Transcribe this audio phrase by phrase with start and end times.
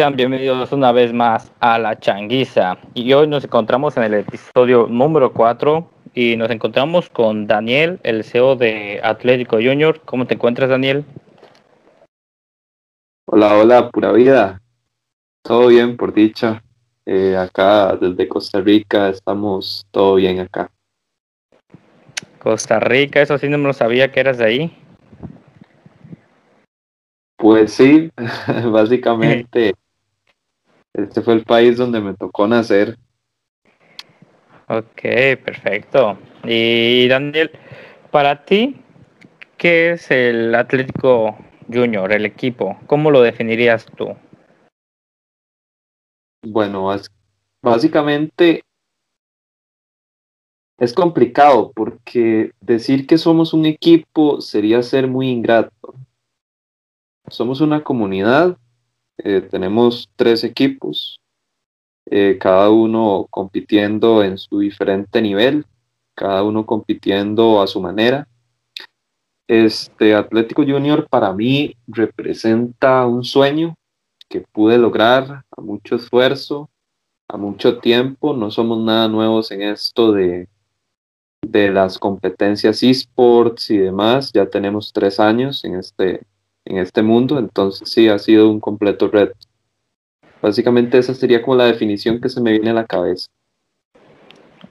[0.00, 2.78] Sean bienvenidos una vez más a La Changuiza.
[2.94, 8.24] Y hoy nos encontramos en el episodio número 4 y nos encontramos con Daniel, el
[8.24, 10.00] CEO de Atlético Junior.
[10.06, 11.04] ¿Cómo te encuentras, Daniel?
[13.26, 14.62] Hola, hola, pura vida.
[15.42, 16.62] Todo bien, por dicha.
[17.04, 20.70] Eh, acá desde Costa Rica estamos todo bien acá.
[22.38, 24.78] Costa Rica, eso sí no me lo sabía que eras de ahí.
[27.36, 28.10] Pues sí,
[28.72, 29.74] básicamente
[30.94, 32.96] este fue el país donde me tocó nacer.
[34.68, 35.02] Ok,
[35.44, 36.18] perfecto.
[36.44, 37.50] Y Daniel,
[38.10, 38.80] para ti,
[39.56, 41.36] ¿qué es el Atlético
[41.72, 42.78] Junior, el equipo?
[42.86, 44.16] ¿Cómo lo definirías tú?
[46.42, 46.90] Bueno,
[47.62, 48.62] básicamente
[50.78, 55.94] es complicado porque decir que somos un equipo sería ser muy ingrato
[57.30, 58.58] somos una comunidad,
[59.24, 61.20] eh, tenemos tres equipos,
[62.06, 65.64] eh, cada uno compitiendo en su diferente nivel,
[66.14, 68.26] cada uno compitiendo a su manera.
[69.46, 73.74] Este Atlético Junior para mí representa un sueño
[74.28, 76.70] que pude lograr a mucho esfuerzo,
[77.28, 78.34] a mucho tiempo.
[78.34, 80.48] No somos nada nuevos en esto de,
[81.42, 84.32] de las competencias esports y demás.
[84.32, 86.22] Ya tenemos tres años en este,
[86.64, 89.36] en este mundo, entonces sí ha sido un completo reto.
[90.42, 93.26] Básicamente esa sería como la definición que se me viene a la cabeza.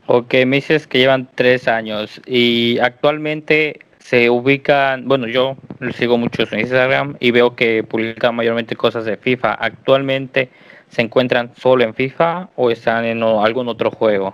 [0.08, 5.56] Ok, me dices que llevan tres años y actualmente se ubican, bueno, yo
[5.94, 9.54] sigo mucho en Instagram y veo que publican mayormente cosas de FIFA.
[9.54, 10.50] ¿Actualmente
[10.90, 14.34] se encuentran solo en FIFA o están en algún otro juego?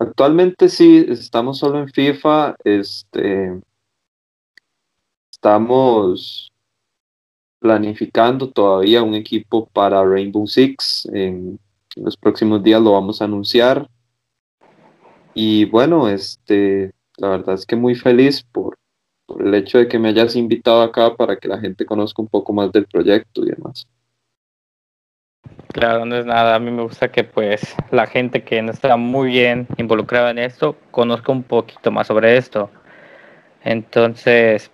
[0.00, 2.56] Actualmente sí, estamos solo en FIFA.
[2.64, 3.60] Este,
[5.44, 6.50] Estamos
[7.58, 11.06] planificando todavía un equipo para Rainbow Six.
[11.12, 11.60] En,
[11.96, 13.86] los próximos días lo vamos a anunciar.
[15.34, 18.78] Y bueno, este, la verdad es que muy feliz por,
[19.26, 22.28] por el hecho de que me hayas invitado acá para que la gente conozca un
[22.28, 23.86] poco más del proyecto y demás.
[25.74, 26.54] Claro, no es nada.
[26.54, 30.38] A mí me gusta que pues la gente que no está muy bien involucrada en
[30.38, 32.70] esto conozca un poquito más sobre esto.
[33.62, 34.70] Entonces,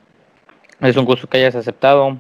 [0.81, 2.19] es un gusto que hayas aceptado.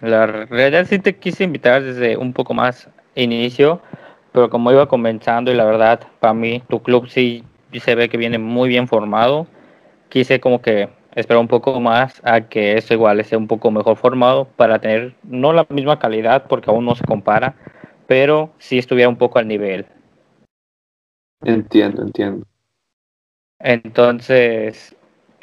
[0.00, 3.80] La realidad sí te quise invitar desde un poco más inicio,
[4.32, 8.16] pero como iba comenzando y la verdad, para mí tu club sí se ve que
[8.16, 9.46] viene muy bien formado.
[10.08, 13.96] Quise como que esperar un poco más a que esto igual esté un poco mejor
[13.96, 17.54] formado para tener no la misma calidad porque aún no se compara,
[18.06, 19.86] pero sí estuviera un poco al nivel.
[21.42, 22.46] Entiendo, entiendo.
[23.60, 24.93] Entonces,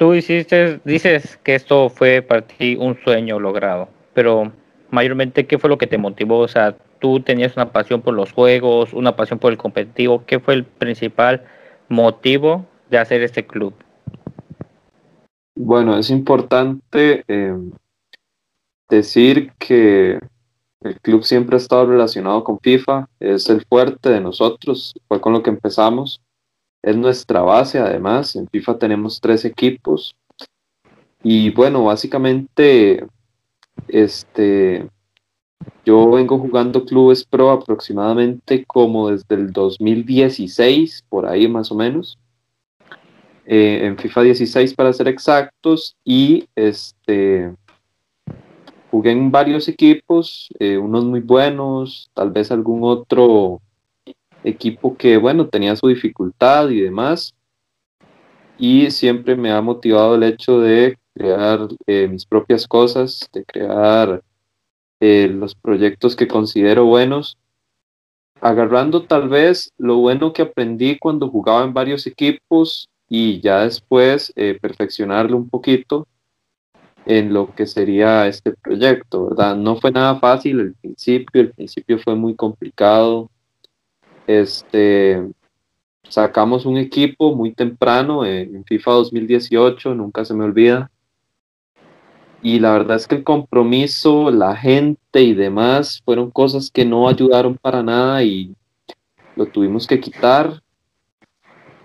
[0.02, 4.52] tú hiciste, dices que esto fue para ti un sueño logrado, pero
[4.90, 6.40] mayormente, ¿qué fue lo que te motivó?
[6.40, 10.24] O sea, tú tenías una pasión por los juegos, una pasión por el competitivo.
[10.26, 11.44] ¿Qué fue el principal
[11.88, 13.76] motivo de hacer este club?
[15.56, 17.56] Bueno, es importante eh,
[18.90, 20.18] decir que
[20.80, 25.34] el club siempre ha estado relacionado con FIFA, es el fuerte de nosotros, fue con
[25.34, 26.24] lo que empezamos
[26.82, 28.36] es nuestra base además.
[28.36, 30.16] En FIFA tenemos tres equipos.
[31.24, 33.06] Y bueno, básicamente,
[33.88, 34.88] este,
[35.86, 42.18] yo vengo jugando clubes pro aproximadamente como desde el 2016, por ahí más o menos.
[43.46, 45.96] Eh, en FIFA 16 para ser exactos.
[46.04, 47.54] Y este,
[48.90, 53.62] jugué en varios equipos, eh, unos muy buenos, tal vez algún otro
[54.44, 57.34] equipo que, bueno, tenía su dificultad y demás.
[58.58, 64.22] Y siempre me ha motivado el hecho de crear eh, mis propias cosas, de crear
[65.00, 67.38] eh, los proyectos que considero buenos,
[68.40, 74.32] agarrando tal vez lo bueno que aprendí cuando jugaba en varios equipos y ya después
[74.36, 76.08] eh, perfeccionarlo un poquito
[77.06, 79.56] en lo que sería este proyecto, ¿verdad?
[79.56, 83.30] No fue nada fácil el principio, el principio fue muy complicado,
[84.40, 85.28] este,
[86.08, 90.90] sacamos un equipo muy temprano en FIFA 2018, nunca se me olvida.
[92.44, 97.08] Y la verdad es que el compromiso, la gente y demás fueron cosas que no
[97.08, 98.56] ayudaron para nada y
[99.36, 100.62] lo tuvimos que quitar.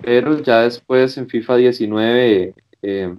[0.02, 3.14] Pero ya después en FIFA 19, eh,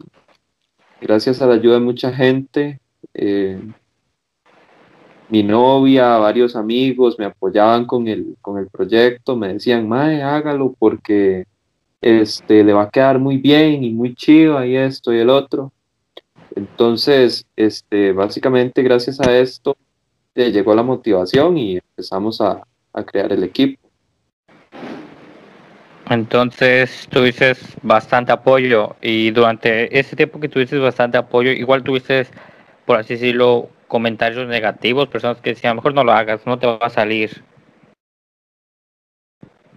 [1.00, 2.80] gracias a la ayuda de mucha gente,
[3.14, 3.62] eh,
[5.30, 10.74] mi novia, varios amigos me apoyaban con el, con el proyecto, me decían, mae, hágalo
[10.78, 11.46] porque
[12.02, 15.72] este, le va a quedar muy bien y muy chido y esto y el otro.
[16.56, 19.76] Entonces, este, básicamente gracias a esto,
[20.34, 22.62] llegó la motivación y empezamos a,
[22.94, 23.88] a crear el equipo.
[26.10, 32.28] Entonces tuviste bastante apoyo y durante ese tiempo que tuviste bastante apoyo, igual tuviste,
[32.86, 36.78] por así decirlo, comentarios negativos, personas que decían, mejor no lo hagas, no te va
[36.82, 37.44] a salir.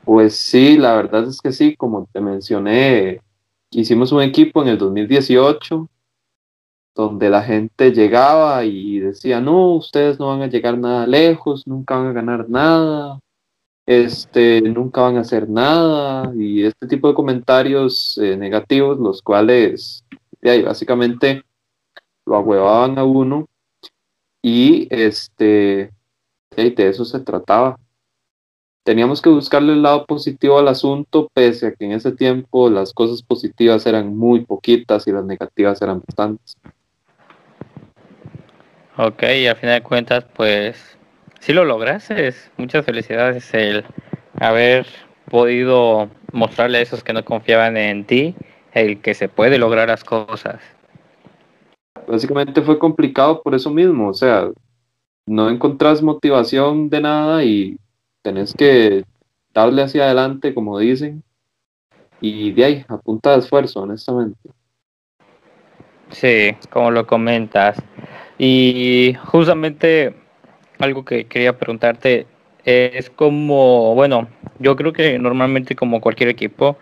[0.04, 3.20] Pues sí, la verdad es que sí, como te mencioné,
[3.70, 5.88] hicimos un equipo en el 2018
[6.94, 11.96] donde la gente llegaba y decía, no, ustedes no van a llegar nada lejos, nunca
[11.96, 13.20] van a ganar nada,
[13.86, 20.04] este, nunca van a hacer nada, y este tipo de comentarios eh, negativos, los cuales
[20.64, 21.42] básicamente
[22.26, 23.48] lo ahuevaban a uno,
[24.42, 25.90] y este,
[26.56, 27.76] de eso se trataba.
[28.82, 32.92] Teníamos que buscarle el lado positivo al asunto, pese a que en ese tiempo las
[32.92, 36.56] cosas positivas eran muy poquitas y las negativas eran bastantes.
[38.96, 40.98] Ok, y al final de cuentas, pues
[41.40, 42.34] si lo lograste.
[42.56, 43.84] Muchas felicidades el
[44.38, 44.86] haber
[45.30, 48.34] podido mostrarle a esos que no confiaban en ti
[48.72, 50.60] el que se puede lograr las cosas.
[52.10, 54.50] Básicamente fue complicado por eso mismo, o sea,
[55.26, 57.78] no encontrás motivación de nada y
[58.20, 59.04] tenés que
[59.54, 61.22] darle hacia adelante, como dicen,
[62.20, 64.50] y de ahí, a de esfuerzo, honestamente.
[66.10, 67.80] Sí, como lo comentas.
[68.38, 70.12] Y justamente
[70.80, 72.26] algo que quería preguntarte
[72.64, 74.26] es como, bueno,
[74.58, 76.76] yo creo que normalmente como cualquier equipo,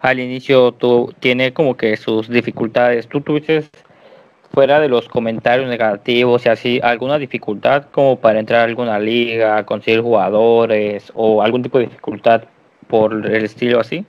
[0.00, 3.06] al inicio tú tiene como que sus dificultades.
[3.08, 3.68] ¿Tú tuviste
[4.52, 9.64] fuera de los comentarios negativos y así alguna dificultad como para entrar a alguna liga,
[9.64, 12.44] conseguir jugadores o algún tipo de dificultad
[12.88, 14.04] por el estilo así?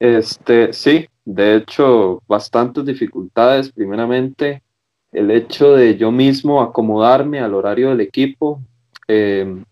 [0.00, 3.72] Este, sí, de hecho, bastantes dificultades.
[3.72, 4.62] Primeramente,
[5.12, 8.60] el hecho de yo mismo acomodarme al horario del equipo.
[9.06, 9.64] Em,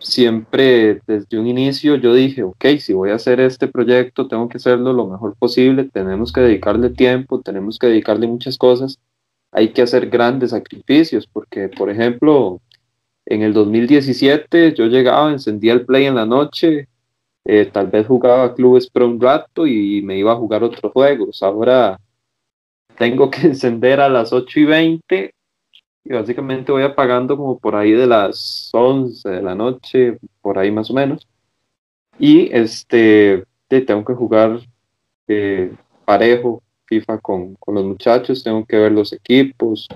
[0.00, 4.56] siempre desde un inicio yo dije, ok, si voy a hacer este proyecto, tengo que
[4.56, 8.98] hacerlo lo mejor posible, tenemos que dedicarle tiempo, tenemos que dedicarle muchas cosas,
[9.52, 12.60] hay que hacer grandes sacrificios, porque por ejemplo,
[13.26, 16.88] en el 2017 yo llegaba, encendía el play en la noche,
[17.44, 21.42] eh, tal vez jugaba clubes por un rato y me iba a jugar otros juegos,
[21.42, 21.98] ahora
[22.96, 25.34] tengo que encender a las 8 y 20
[26.04, 30.70] y básicamente voy apagando como por ahí de las 11 de la noche, por ahí
[30.70, 31.26] más o menos.
[32.18, 34.60] Y este, tengo que jugar
[35.28, 35.72] eh,
[36.04, 39.86] parejo FIFA con, con, los muchachos, tengo que ver los equipos,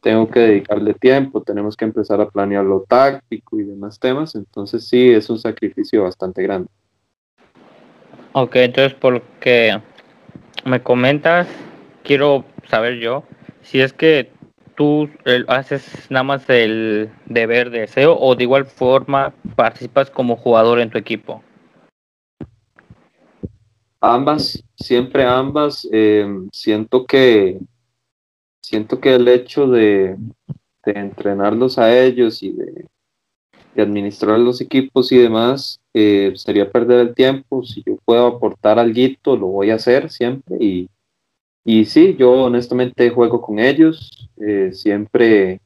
[0.00, 4.86] tengo que dedicarle tiempo, tenemos que empezar a planear lo táctico y demás temas, entonces
[4.86, 6.68] sí, es un sacrificio bastante grande.
[8.32, 9.80] Ok, entonces por que
[10.64, 11.48] me comentas,
[12.04, 13.24] quiero saber yo
[13.62, 14.30] si es que
[14.76, 15.08] tú
[15.48, 20.90] haces nada más el deber de deseo o de igual forma participas como jugador en
[20.90, 21.42] tu equipo.
[24.00, 25.88] Ambas, siempre ambas.
[25.90, 27.58] Em, siento que
[28.60, 30.16] siento que el hecho de,
[30.84, 32.86] entrenarlos a ellos y de,
[33.74, 37.64] de, administrar los equipos y demás eh, sería perder el tiempo.
[37.64, 40.88] Si yo puedo aportar algo, lo voy a hacer siempre y
[41.68, 45.60] y sí, yo honestamente juego con ellos, eh, siempre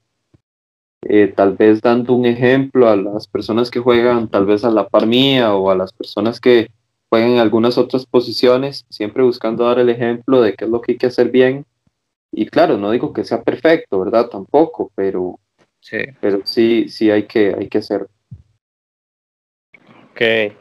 [1.02, 4.88] eh, tal vez dando un ejemplo a las personas que juegan tal vez a la
[4.88, 6.70] par mía o a las personas que
[7.10, 10.92] juegan en algunas otras posiciones, siempre buscando dar el ejemplo de qué es lo que
[10.92, 11.66] hay que hacer bien.
[12.32, 14.30] Y claro, no digo que sea perfecto, ¿verdad?
[14.30, 15.38] Tampoco, pero
[15.80, 18.08] sí, pero sí, sí hay que, hay que hacerlo.
[20.12, 20.54] Ok.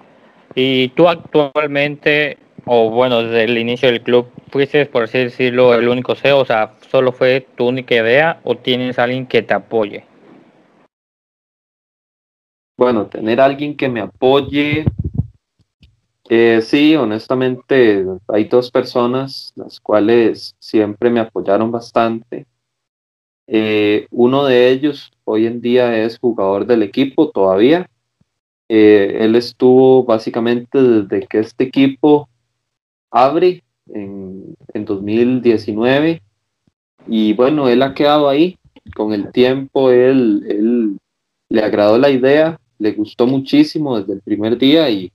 [0.54, 5.88] ¿Y tú actualmente o bueno, desde el inicio del club, fuiste, por así decirlo, el
[5.88, 6.39] único CEO?
[6.39, 10.06] O sea, ¿solo fue tu única idea o tienes alguien que te apoye?
[12.78, 14.86] Bueno, tener alguien que me apoye,
[16.32, 22.46] eh, sí, honestamente, hay dos personas las cuales siempre me apoyaron bastante.
[23.48, 27.89] Eh, uno de ellos hoy en día es jugador del equipo todavía.
[28.70, 32.29] Eh, él estuvo básicamente desde que este equipo
[33.12, 36.22] abre en, en 2019
[37.08, 38.58] y bueno, él ha quedado ahí.
[38.96, 40.98] Con el tiempo él, él
[41.50, 45.12] le agradó la idea, le gustó muchísimo desde el primer día y,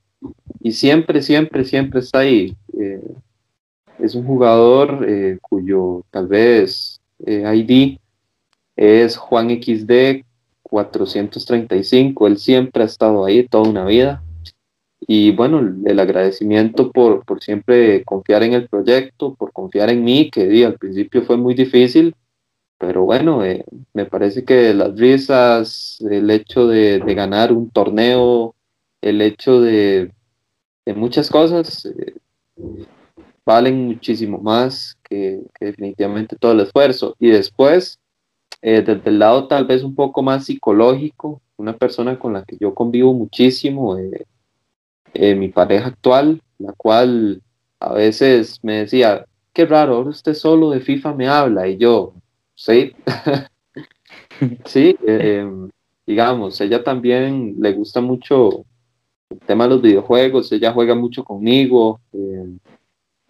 [0.61, 2.57] y siempre, siempre, siempre está ahí.
[2.79, 3.15] Eh,
[3.99, 7.99] es un jugador eh, cuyo tal vez eh, ID
[8.77, 10.25] es Juan XD
[10.63, 12.27] 435.
[12.27, 14.24] Él siempre ha estado ahí toda una vida.
[15.07, 20.31] Y bueno, el agradecimiento por, por, siempre confiar en el proyecto, por confiar en mí,
[20.31, 22.15] que al principio fue muy difícil,
[22.79, 28.55] pero bueno, eh, me parece que las risas, el hecho de, ganar un torneo,
[29.01, 30.13] el hecho de,
[30.95, 32.15] muchas cosas, eh,
[33.47, 37.15] valen muchísimo más que, definitivamente todo el esfuerzo.
[37.19, 37.99] Y después,
[38.63, 42.57] eh, desde el lado tal vez un poco más psicológico, una persona con la que
[42.59, 43.97] yo convivo muchísimo,
[45.15, 47.43] mi pareja actual, la cual
[47.81, 52.15] a veces me decía, qué raro, ahora usted solo de FIFA me habla y yo,
[52.55, 52.93] sí,
[54.65, 55.49] sí, eh,
[56.07, 58.65] digamos, ella también le gusta mucho
[59.31, 62.57] el tema de los videojuegos, ella juega mucho conmigo, eh,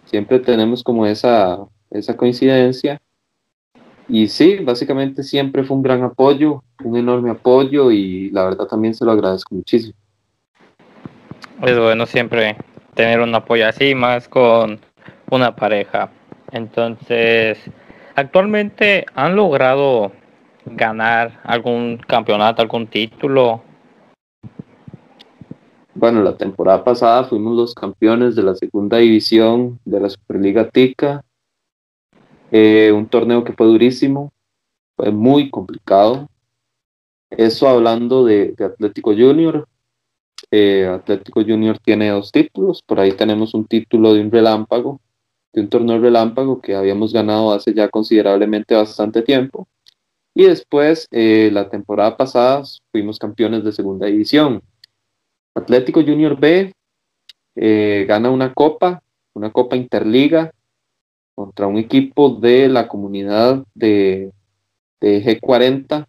[0.04, 1.58] siempre tenemos como esa,
[1.90, 3.00] esa coincidencia.
[4.06, 8.94] Y sí, básicamente siempre fue un gran apoyo, un enorme apoyo y la verdad también
[8.94, 9.94] se lo agradezco muchísimo.
[11.66, 12.56] Es bueno siempre
[12.94, 14.78] tener un apoyo así, más con
[15.30, 16.10] una pareja.
[16.52, 17.58] Entonces,
[18.14, 20.12] actualmente han logrado
[20.66, 23.62] ganar algún campeonato, algún título.
[25.94, 31.24] Bueno, la temporada pasada fuimos los campeones de la segunda división de la Superliga Tica.
[32.50, 34.32] Eh, un torneo que fue durísimo,
[34.96, 36.28] fue muy complicado.
[37.30, 39.66] Eso hablando de, Atlético Junior.
[40.50, 45.00] Eh, Atlético Junior tiene dos títulos, por ahí tenemos un título de un relámpago
[45.54, 49.68] de un torneo relámpago que habíamos ganado hace ya considerablemente bastante tiempo.
[50.34, 54.62] Y después, eh, la temporada pasada, fuimos campeones de segunda división.
[55.54, 56.72] Atlético Junior B
[57.54, 59.00] eh, gana una copa,
[59.32, 60.50] una copa interliga,
[61.36, 64.32] contra un equipo de la comunidad de,
[65.00, 66.06] G40.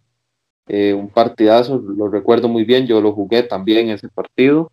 [0.68, 4.70] Eh, un partidazo, lo recuerdo muy bien, yo lo jugué también ese partido.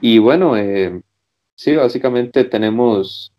[0.00, 0.54] Y bueno,
[1.56, 3.32] Sí, básicamente tenemos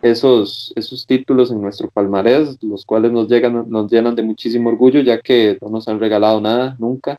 [0.00, 5.00] esos, esos títulos en nuestro palmarés, los cuales nos, llegan, nos llenan de muchísimo orgullo,
[5.00, 7.16] ya que no nos han regalado nada nunca.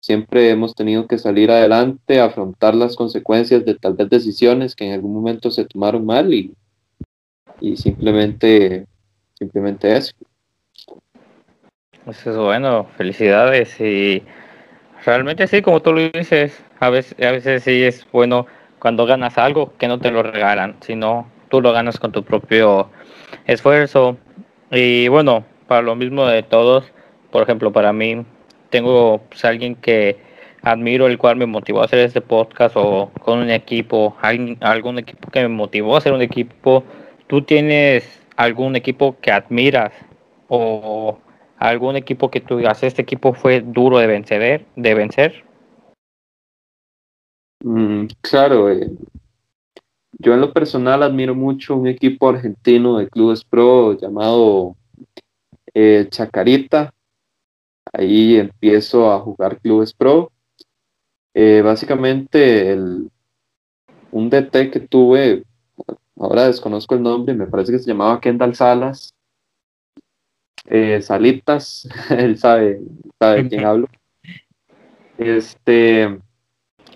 [0.00, 4.94] Siempre hemos tenido que salir adelante, afrontar las consecuencias de tal vez decisiones que en
[4.94, 6.52] algún momento se tomaron mal y,
[7.60, 8.84] y simplemente,
[9.34, 10.12] simplemente eso.
[12.08, 14.22] Eso es bueno, felicidades y
[15.04, 18.46] realmente sí, como tú lo dices, a veces, a veces sí es bueno
[18.78, 22.88] cuando ganas algo que no te lo regalan, sino tú lo ganas con tu propio
[23.46, 24.16] esfuerzo.
[24.70, 26.90] Y bueno, para lo mismo de todos,
[27.30, 28.24] por ejemplo, para mí,
[28.70, 30.16] tengo pues, alguien que
[30.62, 35.30] admiro, el cual me motivó a hacer este podcast o con un equipo, algún equipo
[35.30, 36.84] que me motivó a hacer un equipo.
[37.26, 39.92] ¿Tú tienes algún equipo que admiras
[40.48, 41.18] o
[41.58, 44.66] algún equipo que tú este equipo fue duro de vencer?
[44.76, 45.44] De vencer?
[47.64, 48.88] Mm, claro, eh,
[50.18, 54.76] yo en lo personal admiro mucho un equipo argentino de clubes pro llamado
[55.74, 56.92] eh, Chacarita.
[57.92, 60.30] Ahí empiezo a jugar clubes pro.
[61.34, 63.10] Eh, básicamente el,
[64.10, 65.44] un DT que tuve,
[66.16, 69.14] ahora desconozco el nombre, me parece que se llamaba Kendall Salas.
[71.02, 72.80] Salitas, él sabe,
[73.18, 73.88] sabe de quién hablo.
[75.16, 76.04] Este,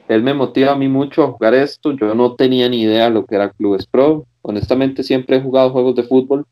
[0.09, 1.93] él me motiva a mí mucho a jugar esto.
[1.93, 4.27] Yo no tenía ni idea de lo que era Clubes Pro.
[4.43, 6.47] Honestamente, siempre he jugado juegos de fútbol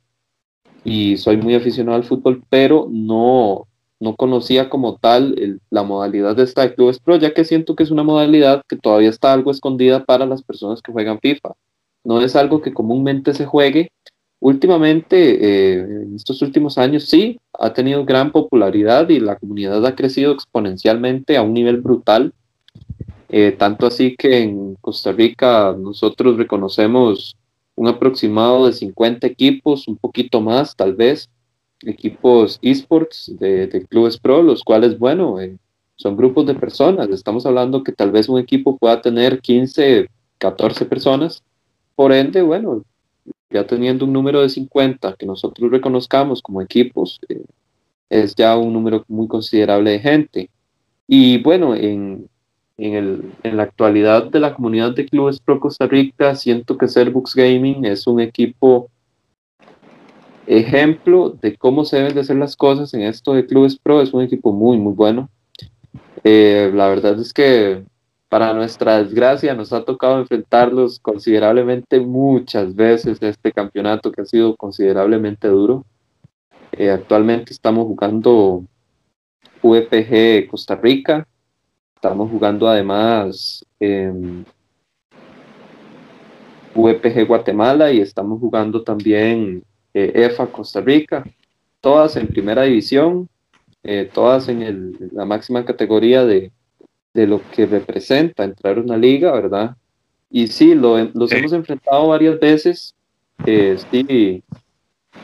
[0.84, 3.66] y soy muy aficionado al fútbol, pero no,
[3.98, 7.82] no conocía como tal la modalidad de esta de Clubes Pro, ya que siento que
[7.82, 11.52] es una modalidad que todavía está algo escondida para las personas que juegan FIFA.
[12.02, 13.92] No es algo que comúnmente se juegue.
[14.40, 19.94] Últimamente, eh, en estos últimos años, sí, ha tenido gran popularidad y la comunidad ha
[19.94, 22.32] crecido exponencialmente a un nivel brutal
[23.32, 27.36] eh, tanto así que en Costa Rica nosotros reconocemos
[27.76, 31.28] un aproximado de 50 equipos, un poquito más tal vez,
[31.82, 35.56] equipos esports de, clubes pro, los cuales, bueno, eh,
[35.94, 37.08] son grupos de personas.
[37.10, 41.44] Estamos hablando que tal vez un equipo pueda tener 15, 14 personas.
[41.94, 42.82] Por ende, bueno,
[43.50, 47.44] ya teniendo un número de 50 que nosotros reconozcamos como equipos, eh,
[48.08, 50.50] es ya un número muy considerable de gente.
[51.06, 52.28] Y bueno, en,
[52.76, 56.88] en, el, en la actualidad de la comunidad de clubes pro Costa Rica, siento que
[56.88, 58.88] Cerbux Gaming es un equipo
[60.46, 64.00] ejemplo de cómo se deben de hacer las cosas en esto de clubes pro.
[64.00, 65.28] Es un equipo muy, muy bueno.
[66.24, 67.84] Eh, la verdad es que
[68.30, 74.56] para nuestra desgracia nos ha tocado enfrentarlos considerablemente muchas veces este campeonato que ha sido
[74.56, 75.84] considerablemente duro.
[76.70, 78.64] Eh, actualmente estamos jugando
[79.62, 81.26] UEPG Costa Rica,
[81.96, 84.46] Estamos jugando además en
[86.74, 91.24] UEPG Guatemala y estamos jugando también EFA Costa Rica,
[91.82, 93.28] todas en primera división,
[94.14, 96.50] todas en la máxima categoría de,
[97.12, 99.76] de lo que representa entrar a una liga, ¿verdad?
[100.30, 102.94] Y sí, lo, los hemos enfrentado varias veces.
[103.44, 104.42] Eh, sí,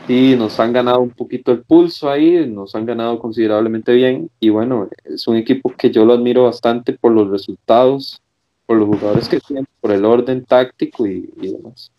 [0.05, 4.29] sí, nos han ganado un poquito el pulso ahí, nos han ganado considerablemente bien.
[4.39, 8.21] Y bueno, es un equipo que yo lo admiro bastante por los resultados,
[8.65, 11.91] por los jugadores que tienen, por el orden táctico y, y demás.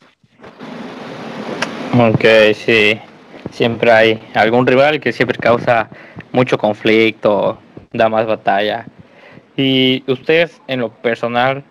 [1.99, 2.99] Ok, sí.
[3.51, 5.89] Siempre hay algún rival que siempre causa
[6.33, 7.59] mucho conflicto,
[7.93, 8.87] da más batalla.
[9.59, 11.65] Y ustedes en lo personal,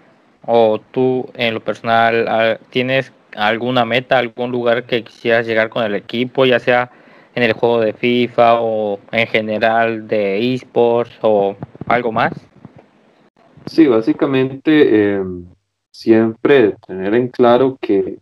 [0.46, 5.86] o tú en lo personal, ah, ¿tienes alguna meta, algún lugar que quisieras llegar con
[5.86, 6.91] el equipo, ya sea
[7.34, 11.56] en el juego de FIFA o en general de esports o
[11.88, 12.34] algo más?
[13.67, 15.46] Sí, básicamente em,
[15.89, 18.17] siempre tener en claro que,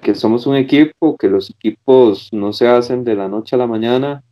[0.00, 3.66] que somos un equipo, que los equipos no se hacen de la noche a la
[3.66, 4.22] mañana,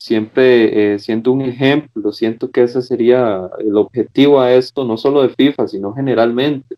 [0.00, 5.22] siempre eh, siento un ejemplo, siento que ese sería el objetivo a esto, no solo
[5.22, 6.76] de FIFA, sino generalmente.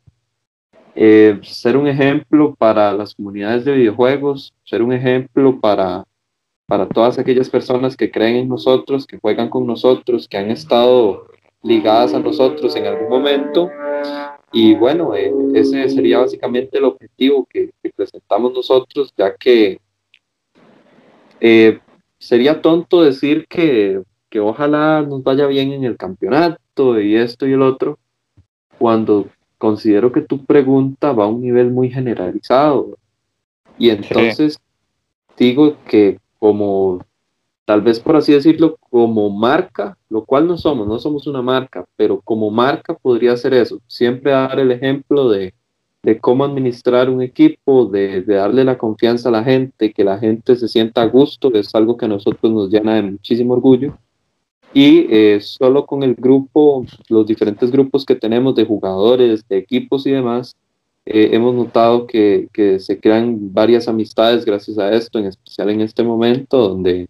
[0.95, 6.05] Eh, ser un ejemplo para las comunidades de videojuegos, ser un ejemplo para,
[6.67, 11.29] para todas aquellas personas que creen en nosotros, que juegan con nosotros, que han estado
[11.63, 13.71] ligadas a nosotros en algún momento.
[14.51, 19.79] Y bueno, eh, ese sería básicamente el objetivo que, presentamos nosotros, ya que
[22.23, 24.01] sería tonto decir que,
[24.41, 27.99] ojalá nos vaya bien en el campeonato y esto y el otro,
[28.79, 29.27] cuando
[29.59, 32.97] considero que tu pregunta va a un nivel muy generalizado.
[33.77, 34.59] Y entonces
[35.37, 37.05] digo que como,
[37.65, 41.85] tal vez por así decirlo, como marca, lo cual no somos, no somos una marca,
[41.97, 45.53] pero como marca podría ser eso, siempre dar el ejemplo de,
[46.03, 50.57] de cómo administrar un equipo, de, darle la confianza a la gente, que la gente
[50.57, 53.97] se sienta a gusto, es algo que a nosotros nos llena de muchísimo orgullo.
[54.75, 60.07] Y eh, solo con el grupo, los diferentes grupos que tenemos de jugadores, de equipos
[60.07, 60.57] y demás,
[61.05, 65.83] eh, hemos notado que, que, se crean varias amistades gracias a esto, en especial en
[65.83, 67.09] este momento, donde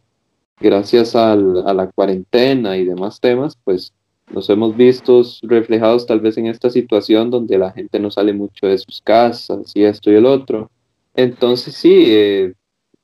[0.61, 3.92] gracias al, a la cuarentena y demás temas, pues
[4.32, 8.66] nos hemos visto reflejados tal vez en esta situación donde la gente no sale mucho
[8.66, 10.70] de sus casas y esto y el otro.
[11.14, 12.54] Entonces sí, eh,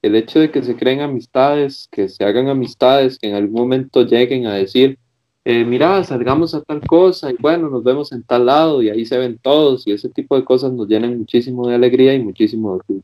[0.01, 4.05] el hecho de que se creen amistades, que se hagan amistades, que en algún momento
[4.05, 4.99] lleguen a decir,
[5.45, 9.05] eh, mira, salgamos a tal cosa y bueno, nos vemos en tal lado y ahí
[9.05, 12.71] se ven todos y ese tipo de cosas nos llenan muchísimo de alegría y muchísimo
[12.71, 13.03] de orgullo.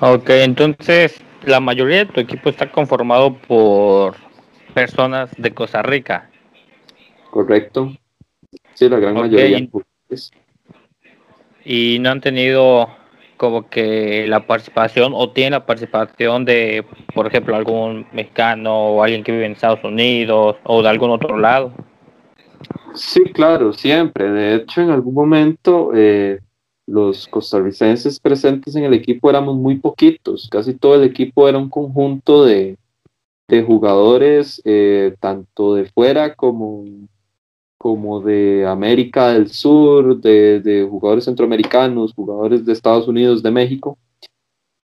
[0.00, 4.16] Ok, entonces la mayoría de tu equipo está conformado por
[4.74, 6.31] personas de Costa Rica.
[7.32, 7.90] Correcto.
[8.74, 9.66] Sí, la gran mayoría.
[11.64, 12.90] Y no han tenido
[13.38, 19.24] como que la participación o tienen la participación de, por ejemplo, algún mexicano o alguien
[19.24, 21.72] que vive en Estados Unidos o de algún otro lado.
[22.94, 24.30] Sí, claro, siempre.
[24.30, 26.38] De hecho, en algún momento eh,
[26.86, 30.50] los costarricenses presentes en el equipo éramos muy poquitos.
[30.50, 32.76] Casi todo el equipo era un conjunto de,
[33.48, 36.84] de jugadores, eh, tanto de fuera como
[37.82, 43.98] como de América del Sur, de, jugadores centroamericanos, jugadores de Estados Unidos, de México.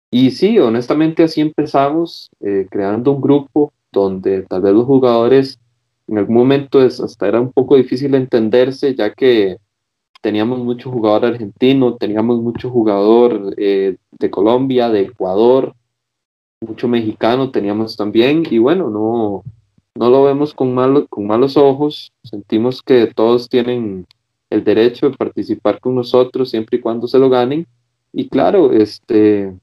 [0.09, 5.59] Y sí, honestamente así empezamos, eh, creando un grupo donde tal vez los jugadores
[6.07, 9.57] en algún momento es, hasta era un poco difícil entenderse, ya que
[10.21, 15.75] teníamos mucho jugador argentino, teníamos mucho jugador eh, de Colombia, de Ecuador,
[16.61, 19.43] mucho mexicano teníamos también, y bueno, no,
[19.97, 20.75] no lo vemos con,
[21.07, 24.05] con malos ojos, sentimos que todos tienen
[24.49, 27.65] el derecho de participar con nosotros siempre y cuando se lo ganen.
[28.13, 29.53] Y claro, este,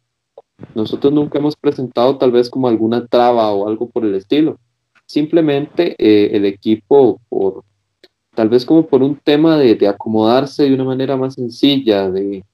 [0.74, 4.58] nosotros nunca hemos presentado tal vez como alguna traba o algo por el estilo.
[5.06, 7.62] Simplemente eh, el equipo, por,
[8.34, 12.44] tal vez como por un tema de, acomodarse de una manera más sencilla, de,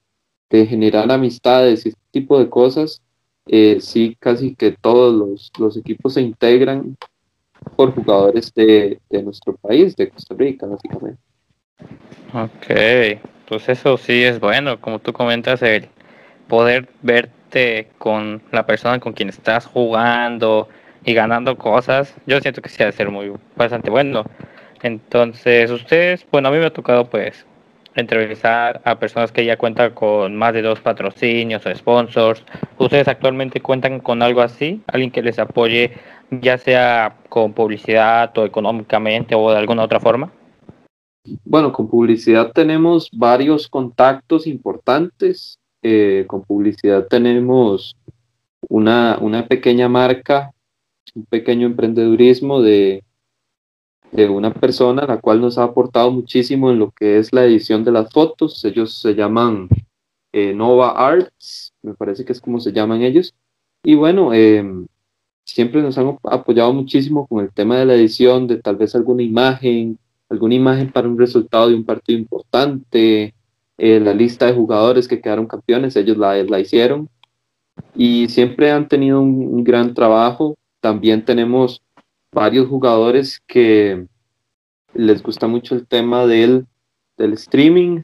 [0.50, 3.00] generar amistades y este tipo de cosas,
[3.46, 6.96] eh, sí, casi que todos los, los equipos se integran
[7.76, 11.20] por jugadores de, nuestro país, de Costa Rica, básicamente.
[12.32, 15.88] Ok, pues eso sí es bueno, como tú comentas, el
[16.48, 20.68] poder verte con la persona con quien estás jugando
[21.04, 24.24] y ganando cosas, yo siento que sí ha de ser muy bastante bueno.
[24.82, 27.46] Entonces, ustedes, bueno, a mí me ha tocado pues
[27.94, 32.44] entrevistar a personas que ya cuentan con más de dos patrocinios o sponsors.
[32.78, 34.82] ¿Ustedes actualmente cuentan con algo así?
[34.86, 35.92] ¿Alguien que les apoye
[36.30, 40.32] ya sea con publicidad o económicamente o de alguna otra forma?
[41.44, 45.56] Bueno, con publicidad tenemos varios contactos importantes.
[45.82, 47.96] eh, con publicidad tenemos
[48.68, 50.52] una, una pequeña marca,
[51.14, 53.02] un pequeño emprendedurismo de,
[54.12, 57.84] de una persona la cual nos ha aportado muchísimo en lo que es la edición
[57.84, 58.64] de las fotos.
[58.64, 59.68] Ellos se llaman
[60.32, 63.34] eh, Nova Arts, me parece que es como se llaman ellos.
[63.82, 64.86] Y bueno, em,
[65.44, 69.22] siempre nos han apoyado muchísimo con el tema de la edición, de tal vez alguna
[69.22, 73.34] imagen, alguna imagen para un resultado de un partido importante,
[73.78, 77.08] eh, la lista de jugadores que quedaron campeones, ellos la, la hicieron.
[77.94, 80.56] Y siempre han tenido un gran trabajo.
[80.80, 81.82] También tenemos
[82.32, 84.06] varios jugadores que
[84.94, 86.66] les gusta mucho el tema del,
[87.16, 88.02] del streaming.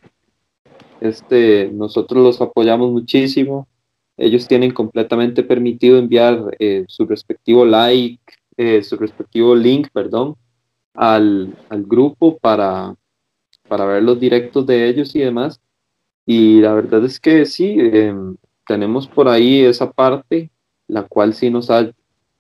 [1.01, 3.69] Este, nosotros los apoyamos muchísimo.
[4.17, 8.23] Ellos tienen completamente permitido enviar eh, su respectivo like,
[8.57, 10.37] eh, su respectivo link, perdón,
[10.95, 12.95] al, al, grupo para,
[13.69, 15.61] para ver los directos de ellos y demás.
[16.25, 18.37] Y la verdad es que sí, em,
[18.67, 20.51] tenemos por ahí esa parte,
[20.89, 21.91] la cual sí nos ha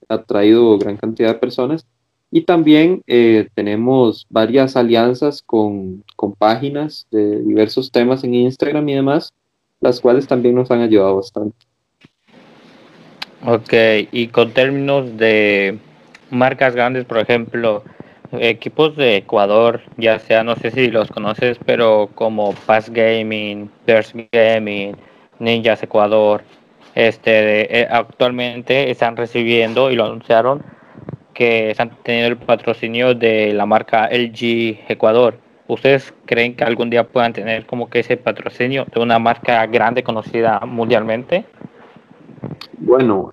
[0.08, 1.86] ha traído gran cantidad de personas.
[2.30, 8.94] Y también eh, tenemos varias alianzas con, con, páginas de diversos temas en Instagram y
[8.94, 9.32] demás,
[9.80, 11.56] las cuales también nos han ayudado bastante.
[13.44, 13.72] Ok,
[14.10, 15.78] y con términos de
[16.30, 17.84] marcas grandes, por ejemplo,
[18.32, 24.16] equipos de Ecuador, ya sea, no sé si los conoces, pero como Pass Gaming, Burst
[24.32, 24.96] Gaming,
[25.38, 26.42] Ninjas Ecuador,
[26.96, 30.62] este, eh, actualmente están recibiendo y lo anunciaron
[31.34, 35.38] que están teniendo el patrocinio de la marca LG Ecuador.
[35.68, 40.02] ¿Ustedes creen que algún día puedan tener como que ese patrocinio de una marca grande
[40.02, 41.44] conocida mundialmente?
[42.78, 43.30] Bueno,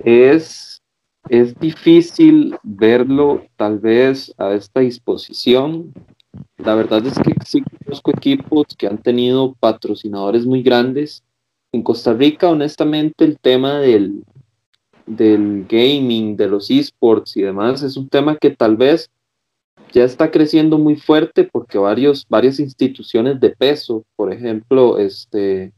[0.00, 0.82] es,
[1.28, 5.92] es difícil verlo tal vez a esta disposición.
[6.56, 11.22] La verdad es que sí conozco equipos que han tenido patrocinadores muy grandes
[11.72, 14.24] en Costa Rica, honestamente, el tema del,
[15.06, 19.10] del gaming, de los esports y demás, es un tema que tal vez
[19.92, 25.72] ya está creciendo muy fuerte porque varios, varias instituciones de peso, por ejemplo, este,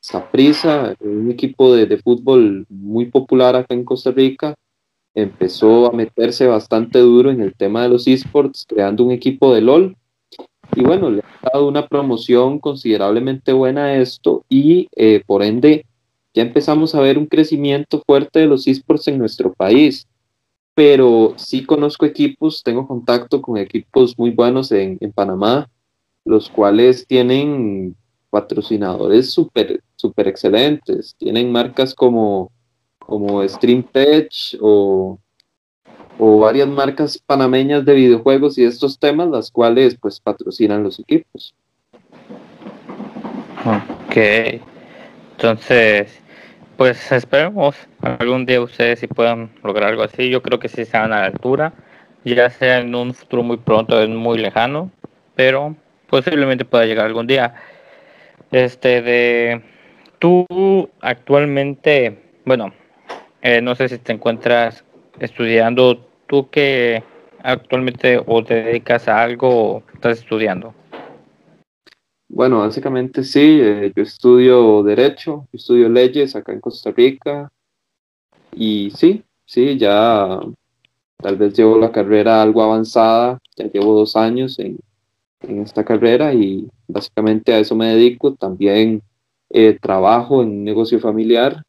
[0.00, 4.54] Saprisa, un equipo de, de, fútbol muy popular acá en Costa Rica,
[5.14, 9.62] empezó a meterse bastante duro en el tema de los esports, creando un equipo de
[9.62, 9.96] LOL
[10.76, 15.86] y bueno, le ha dado una promoción considerablemente buena a esto y eh, por ende
[16.34, 20.06] ya empezamos a ver un crecimiento fuerte de los esports en nuestro país.
[20.74, 25.70] Pero sí conozco equipos, tengo contacto con equipos muy buenos en, en Panamá,
[26.26, 27.96] los cuales tienen
[28.28, 31.14] patrocinadores súper super excelentes.
[31.16, 32.52] Tienen marcas como,
[32.98, 33.40] como
[34.60, 35.18] o
[36.18, 41.54] o varias marcas panameñas de videojuegos y estos temas, las cuales pues patrocinan los equipos.
[43.64, 44.16] Ok,
[45.32, 46.20] entonces,
[46.76, 50.30] pues esperemos algún día ustedes si puedan lograr algo así.
[50.30, 51.72] Yo creo que sí están a la altura,
[52.24, 54.90] ya sea en un futuro muy pronto, es muy lejano,
[55.34, 55.76] pero
[56.08, 57.54] posiblemente pueda llegar algún día.
[58.52, 59.62] Este de
[60.18, 60.46] tú
[61.00, 62.72] actualmente, bueno,
[63.42, 64.85] eh, no sé si te encuentras
[65.20, 67.02] estudiando tú que
[67.42, 70.74] actualmente o te dedicas a algo o estás estudiando?
[72.28, 77.50] Bueno, básicamente sí, eh, yo estudio derecho, estudio leyes acá en Costa Rica
[78.52, 80.40] y sí, sí, ya
[81.18, 84.78] tal vez llevo la carrera algo avanzada, ya llevo dos años en,
[85.40, 89.02] en esta carrera y básicamente a eso me dedico, también
[89.50, 91.62] eh, trabajo en un negocio familiar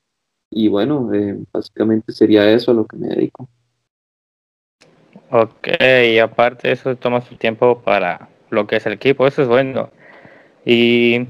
[0.50, 3.48] y bueno, eh, básicamente sería eso a lo que me dedico.
[5.30, 5.68] Ok,
[6.06, 9.90] y aparte eso toma su tiempo para lo que es el equipo, eso es bueno.
[10.66, 11.28] Y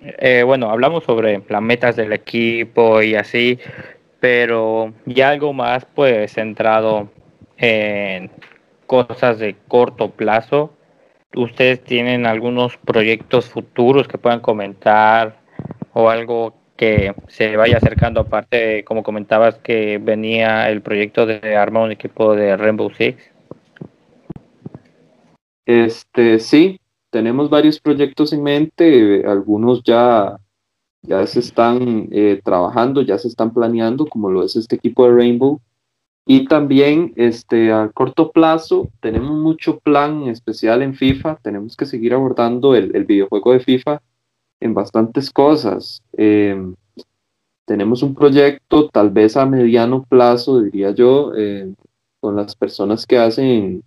[0.00, 3.58] eh, bueno, hablamos sobre las metas del equipo y así,
[4.20, 7.10] pero ya algo más pues centrado
[7.56, 8.30] en
[8.86, 10.72] cosas de corto plazo.
[11.34, 15.36] ¿Ustedes tienen algunos proyectos futuros que puedan comentar
[15.94, 21.84] o algo que se vaya acercando aparte, como comentabas que venía el proyecto de armar
[21.84, 23.22] un equipo de Rainbow Six?
[25.64, 30.36] Este, sí, tenemos varios proyectos en mente, algunos ya,
[31.02, 35.14] ya se están eh, trabajando, ya se están planeando, como lo es este equipo de
[35.14, 35.60] Rainbow.
[36.26, 42.12] Y también este, a corto plazo tenemos mucho plan especial en FIFA, tenemos que seguir
[42.12, 44.02] abordando el, videojuego de FIFA
[44.62, 46.02] en bastantes cosas.
[46.12, 46.74] Em,
[47.64, 51.72] tenemos un proyecto tal vez a mediano plazo, diría yo, eh,
[52.20, 53.82] con las personas que hacen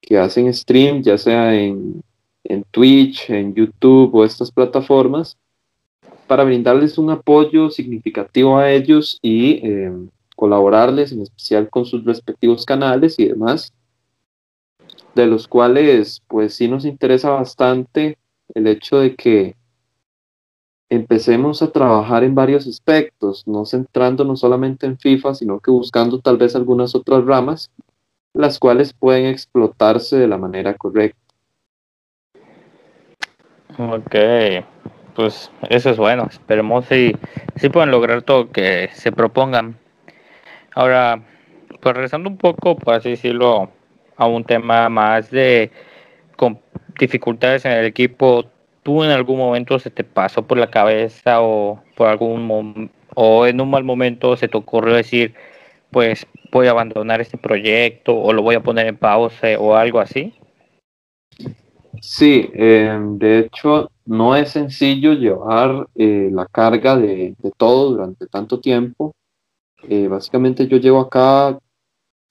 [0.00, 2.02] que hacen stream, ya sea en,
[2.44, 5.38] en Twitch, en YouTube o estas plataformas,
[6.26, 9.92] para brindarles un apoyo significativo a ellos y eh,
[10.36, 13.72] colaborarles, en especial con sus respectivos canales y demás,
[15.14, 18.18] de los cuales pues sí nos interesa bastante
[18.54, 19.56] el hecho de que
[20.94, 26.36] empecemos a trabajar en varios aspectos, no centrándonos solamente en FIFA, sino que buscando tal
[26.36, 27.70] vez algunas otras ramas,
[28.34, 31.18] las cuales pueden explotarse de la manera correcta.
[33.78, 34.14] Ok,
[35.14, 37.16] pues eso es bueno, esperemos si,
[37.56, 39.78] si pueden lograr todo que se propongan.
[40.74, 41.22] Ahora,
[41.80, 43.70] pues regresando un poco, por así decirlo,
[44.16, 45.70] a un tema más de
[46.98, 48.44] dificultades en el equipo,
[48.84, 53.60] ¿tú en algún momento se te pasó por la cabeza o por algún o en
[53.60, 55.34] un mal momento se te ocurrió decir,
[55.90, 59.98] pues voy a abandonar este proyecto o lo voy a poner en pausa o algo
[59.98, 60.34] así?
[62.00, 68.60] Sí, em, de hecho no es sencillo llevar eh, la carga de, todo durante tanto
[68.60, 69.12] tiempo.
[69.88, 71.58] Eh, básicamente yo llevo acá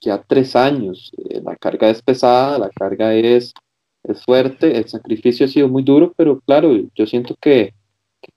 [0.01, 1.11] ya tres años.
[1.17, 3.53] Eh, la carga es pesada, la carga es
[4.03, 7.73] es fuerte, el sacrificio ha sido muy duro, pero claro, yo siento que,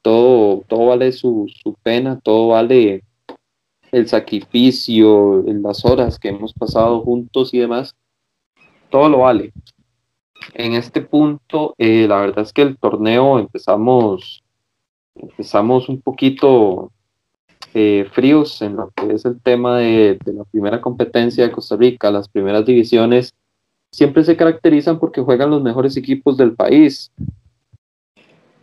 [0.02, 1.48] todo, todo vale su,
[1.82, 3.02] pena, todo vale
[3.92, 7.94] el sacrificio, las horas que hemos pasado juntos y demás,
[8.90, 9.52] todo lo vale.
[10.54, 14.44] En este punto, eh, la verdad es que el torneo empezamos,
[15.14, 16.92] empezamos un poquito
[17.74, 21.76] eh, fríos en lo que es el tema de, de la primera competencia de Costa
[21.76, 23.34] Rica, las primeras divisiones
[23.96, 27.10] siempre se caracterizan porque juegan los mejores equipos del país.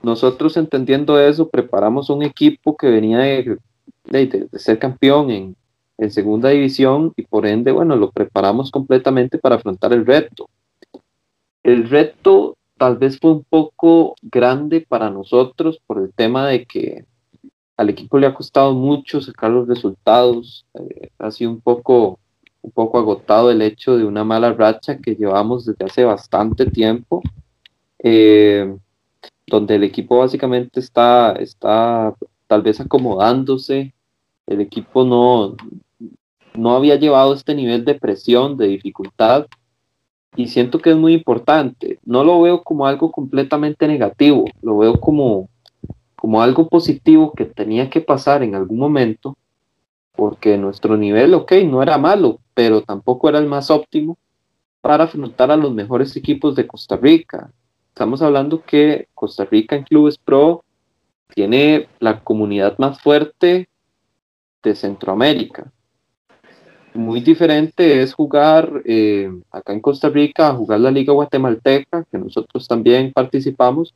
[0.04, 3.58] Nosotros entendiendo eso, preparamos un equipo que venía de,
[4.54, 5.56] ser campeón en,
[5.98, 10.48] en, segunda división y por ende, bueno, lo preparamos completamente para afrontar el reto.
[11.64, 17.06] El reto tal vez fue un poco grande para nosotros por el tema de que
[17.76, 22.20] al equipo le ha costado mucho sacar los resultados, eh, ha sido un poco
[22.64, 27.22] un poco agotado el hecho de una mala racha que llevamos desde hace bastante tiempo,
[28.00, 28.76] eh,
[29.46, 32.16] donde el equipo básicamente está, está
[32.48, 33.94] tal vez acomodándose,
[34.48, 35.56] el equipo no,
[36.56, 39.46] no había llevado este nivel de presión, de dificultad,
[40.36, 42.00] y siento que es muy importante.
[42.06, 45.50] No lo veo como algo completamente negativo, lo veo como,
[46.16, 49.38] como algo positivo que tenía que pasar en algún momento
[50.16, 54.18] porque nuestro nivel, ok, no era malo, pero tampoco era el más óptimo
[54.82, 57.52] para afrontar a los mejores equipos de Costa Rica.
[57.90, 60.64] Estamos hablando que Costa Rica en Clubes Pro
[61.34, 63.68] tiene la comunidad más fuerte
[64.62, 65.72] de Centroamérica.
[66.94, 72.68] Muy diferente es jugar eh, acá en Costa Rica, jugar la Liga Guatemalteca, que nosotros
[72.68, 73.96] también participamos,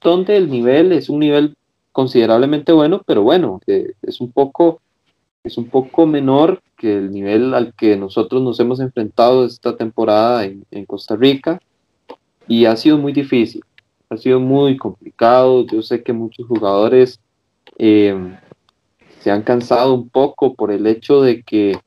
[0.00, 1.56] donde el nivel es un nivel
[1.90, 4.80] considerablemente bueno, pero bueno, eh, es un poco
[5.44, 10.44] es un poco menor que el nivel al que nosotros nos hemos enfrentado esta temporada
[10.44, 11.60] en, Costa Rica
[12.48, 13.62] y ha sido muy difícil,
[14.08, 15.66] ha sido muy complicado.
[15.66, 17.20] Yo sé que muchos jugadores
[17.76, 18.34] em,
[19.20, 21.78] se han cansado un poco por el hecho de que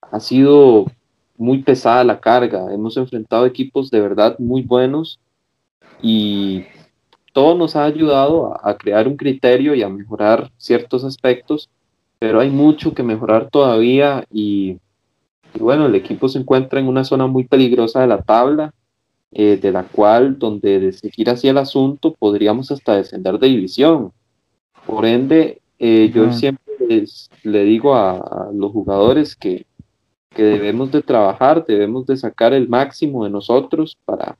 [0.00, 0.86] ha sido
[1.36, 2.72] muy pesada la carga.
[2.72, 5.20] Hemos enfrentado equipos de verdad muy buenos
[6.00, 6.64] y
[7.34, 11.68] todo nos ha ayudado a crear un criterio y a mejorar ciertos aspectos
[12.18, 14.78] pero hay mucho que mejorar todavía y,
[15.58, 18.72] bueno, el equipo se encuentra en una zona muy peligrosa de la tabla,
[19.32, 24.12] eh, de la cual, donde de seguir así el asunto, podríamos hasta descender de división.
[24.86, 26.64] Por ende, eh, yo siempre
[27.42, 29.66] le digo a, los jugadores que,
[30.30, 34.38] que debemos de trabajar, debemos de sacar el máximo de nosotros para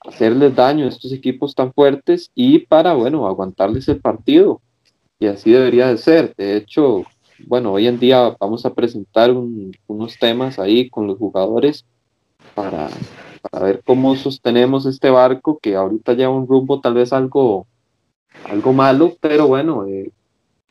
[0.00, 4.60] hacerles daño a estos equipos tan fuertes y para, bueno, aguantarles el partido
[5.18, 6.34] y así debería de ser.
[6.36, 7.04] De hecho,
[7.46, 11.84] bueno, hoy en día vamos a presentar unos temas ahí con los jugadores
[12.54, 12.88] para,
[13.60, 17.66] ver cómo sostenemos este barco que ahorita lleva un rumbo tal vez algo,
[18.44, 20.10] algo malo, pero bueno, eh,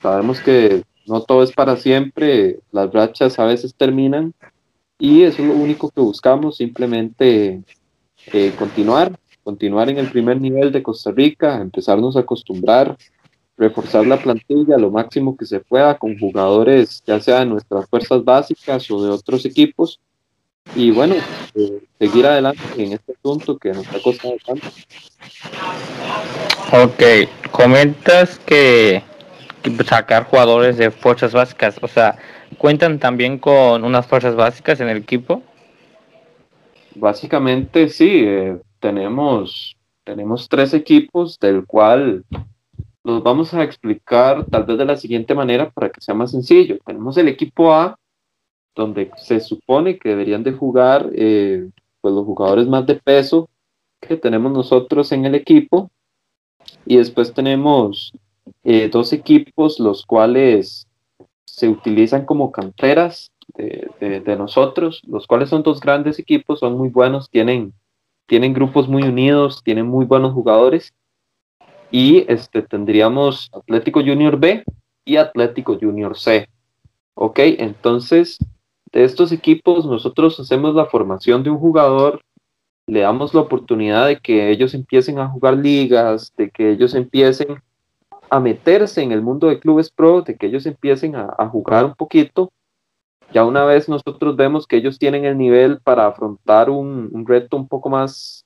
[0.02, 4.34] sabemos que no todo es para siempre, las rachas a veces terminan
[5.00, 7.64] y eso es lo único que buscamos, simplemente
[8.34, 12.98] eh, continuar, continuar en el primer nivel de Costa Rica, empezarnos a acostumbrar
[13.58, 18.24] reforzar la plantilla lo máximo que se pueda con jugadores, ya sea de nuestras fuerzas
[18.24, 20.00] básicas o de otros equipos.
[20.76, 21.16] Y bueno,
[21.54, 24.68] eh, seguir adelante en este punto que nos ha costado tanto.
[26.72, 29.04] Ok, comentas que
[29.86, 32.18] sacar jugadores de fuerzas básicas, o sea,
[32.58, 35.44] ¿cuentan también con unas fuerzas básicas en el equipo?
[36.96, 42.24] Básicamente sí, eh, tenemos, tenemos tres equipos del cual
[43.06, 46.80] los vamos a explicar tal vez de la siguiente manera para que sea más sencillo.
[46.84, 48.00] Tenemos el equipo A,
[48.76, 51.70] donde se supone que deberían de jugar eh,
[52.02, 53.48] pues los jugadores más de peso
[54.02, 55.92] que tenemos nosotros en el equipo.
[56.88, 58.12] Y después tenemos
[58.64, 60.88] eh, dos equipos, los cuales
[61.46, 67.30] se utilizan como canteras de, nosotros, los cuales son dos grandes equipos, son muy buenos,
[67.30, 67.72] tienen,
[68.26, 70.92] tienen grupos muy unidos, tienen muy buenos jugadores.
[71.92, 74.64] Y este, tendríamos Atlético Junior B
[75.06, 76.50] y Atlético Junior C.
[77.14, 78.38] Ok, entonces
[78.96, 82.22] de estos equipos nosotros hacemos la formación de un jugador,
[82.88, 87.62] le damos la oportunidad de que ellos empiecen a jugar ligas, de que ellos empiecen
[88.30, 91.94] a meterse en el mundo de clubes pro, de que ellos empiecen a, jugar un
[91.94, 92.52] poquito.
[93.34, 97.68] Ya una vez nosotros vemos que ellos tienen el nivel para afrontar un, reto un
[97.68, 98.46] poco más,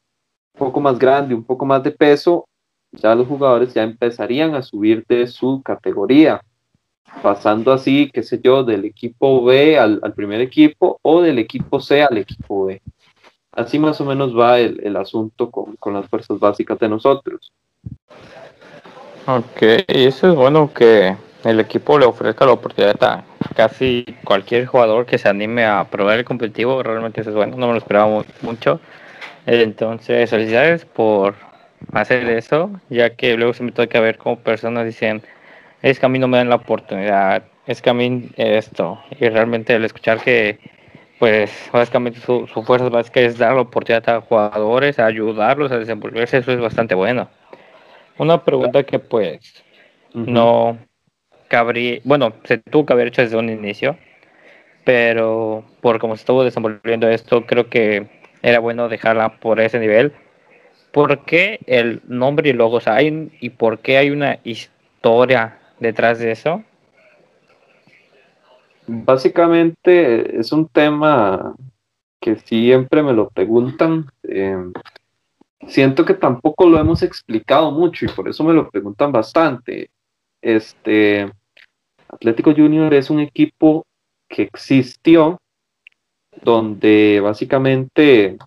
[0.56, 2.49] un poco más grande, un poco más de peso,
[2.92, 6.42] ya los jugadores ya empezarían a subir de su categoría,
[7.22, 12.04] pasando así, qué sé yo, del equipo B al, primer equipo o del equipo C
[12.04, 12.82] al equipo B.
[13.52, 17.52] Así más o menos va el, asunto con, con las fuerzas básicas de nosotros.
[19.26, 23.24] Ok, y eso es bueno que el equipo le ofrezca la oportunidad a
[23.56, 26.82] casi cualquier jugador que se anime a probar el competitivo.
[26.84, 28.80] Realmente eso es bueno, no me lo esperaba mucho.
[29.46, 31.36] Entonces, felicidades por
[31.94, 35.22] hacer eso, ya que luego se me toca ver cómo personas dicen,
[35.82, 39.00] es que a mí no me dan la oportunidad, es que a mí esto.
[39.20, 40.60] Y realmente el escuchar que,
[41.20, 45.80] pues, básicamente su, su fuerza básica es dar la oportunidad a jugadores, a ayudarlos a
[45.80, 47.30] desenvolverse, eso es bastante bueno.
[48.18, 49.40] Una pregunta que pues
[50.14, 50.78] no
[51.48, 53.98] cabría, bueno, se tuvo que haber hecho desde un inicio,
[54.84, 58.08] pero por cómo se estuvo desenvolviendo esto, creo que
[58.42, 60.14] era bueno dejarla por ese nivel.
[60.92, 66.32] ¿Por qué el nombre y logos hay y por qué hay una historia detrás de
[66.32, 66.64] eso?
[68.88, 71.54] Básicamente es un tema
[72.20, 74.08] que siempre me lo preguntan.
[74.24, 74.58] Eh,
[75.68, 79.92] siento que tampoco lo hemos explicado mucho y por eso me lo preguntan bastante.
[80.42, 81.32] Este
[82.08, 83.86] Atlético Junior es un equipo
[84.28, 85.38] que existió
[86.42, 88.38] donde básicamente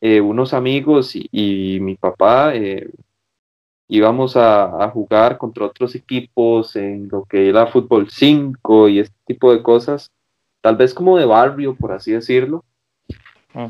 [0.00, 2.90] eh, unos amigos y, mi papá eh,
[3.88, 9.52] íbamos a, jugar contra otros equipos en lo que era fútbol 5 y este tipo
[9.52, 10.10] de cosas,
[10.60, 12.64] tal vez como de barrio, por así decirlo.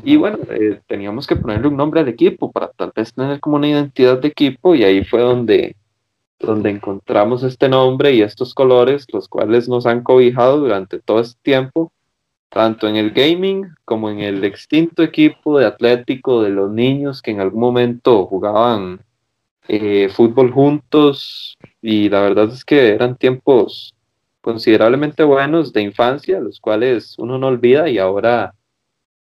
[0.03, 3.55] Y bueno, eh, teníamos que ponerle un nombre al equipo para tal vez tener como
[3.55, 5.77] una identidad de equipo y ahí fue donde,
[6.39, 11.39] donde encontramos este nombre y estos colores, los cuales nos han cobijado durante todo este
[11.41, 11.93] tiempo,
[12.49, 17.31] tanto en el gaming como en el extinto equipo de Atlético de los niños que
[17.31, 19.01] en algún momento jugaban
[19.67, 23.93] eh, fútbol juntos y la verdad es que eran tiempos
[24.41, 28.53] considerablemente buenos de infancia, los cuales uno no olvida y ahora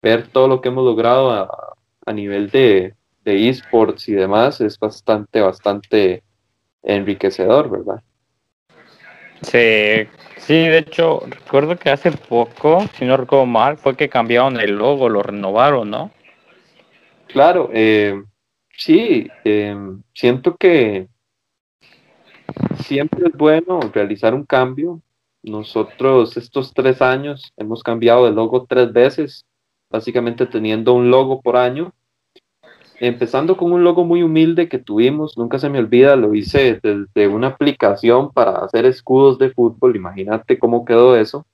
[0.02, 6.22] ver todo lo que hemos logrado a, nivel de, esports y demás es bastante, bastante
[6.82, 8.02] enriquecedor, ¿verdad?
[9.40, 10.06] Sí,
[10.46, 14.76] sí, de hecho, recuerdo que hace poco, si no recuerdo mal, fue que cambiaron el
[14.76, 16.10] logo, lo renovaron, ¿no?
[17.28, 18.22] Claro, eh,
[18.76, 19.76] sí, eh,
[20.14, 21.08] siento que
[22.84, 25.00] siempre es bueno realizar un cambio.
[25.42, 29.44] Nosotros estos tres años hemos cambiado el logo tres veces
[29.94, 31.92] básicamente teniendo un logo por año.
[33.06, 37.28] Empezando con un logo muy humilde que tuvimos, nunca se me olvida, lo hice desde
[37.28, 41.44] una aplicación para hacer escudos de fútbol, imagínate cómo quedó eso.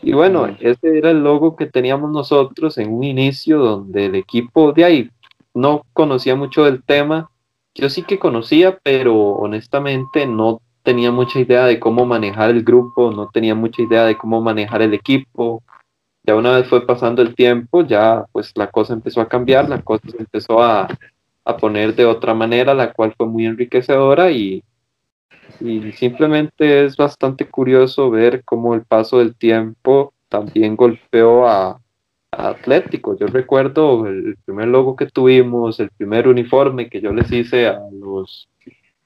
[0.00, 4.72] Y bueno, ese era el logo que teníamos nosotros en un inicio donde el equipo
[4.72, 5.10] de ahí
[5.52, 7.28] no conocía mucho del tema.
[7.74, 13.10] Yo sí que conocía, pero honestamente no tenía mucha idea de cómo manejar el grupo,
[13.10, 15.62] no tenía mucha idea de cómo manejar el equipo,
[16.24, 19.82] ya una vez fue pasando el tiempo, ya pues la cosa empezó a cambiar, la
[19.82, 20.88] cosa empezó a,
[21.60, 24.64] poner de otra manera, la cual fue muy enriquecedora y,
[25.94, 31.80] simplemente es bastante curioso ver cómo el paso del tiempo también golpeó a,
[32.36, 33.16] Atlético.
[33.16, 37.78] Yo recuerdo el primer logo que tuvimos, el primer uniforme que yo les hice a
[37.92, 38.48] los,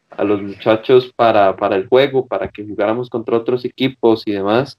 [0.08, 4.78] a los muchachos para, para el juego, para que jugáramos contra otros equipos y demás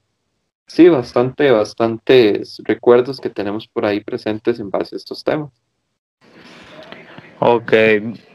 [0.70, 5.50] sí, bastante, bastantes recuerdos que tenemos por ahí presentes en base a estos temas.
[7.40, 7.72] Ok,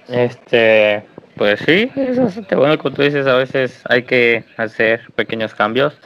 [0.08, 1.06] este,
[1.36, 5.98] pues sí, es bastante bueno, como tú dices, a veces hay que hacer pequeños cambios.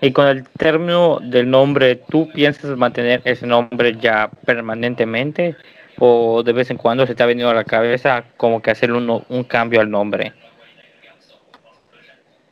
[0.00, 5.56] Y con el término del nombre, ¿tú piensas mantener ese nombre ya permanentemente?
[5.98, 8.92] ¿O de vez en cuando se te ha venido a la cabeza como que hacer
[8.92, 10.32] un cambio al nombre?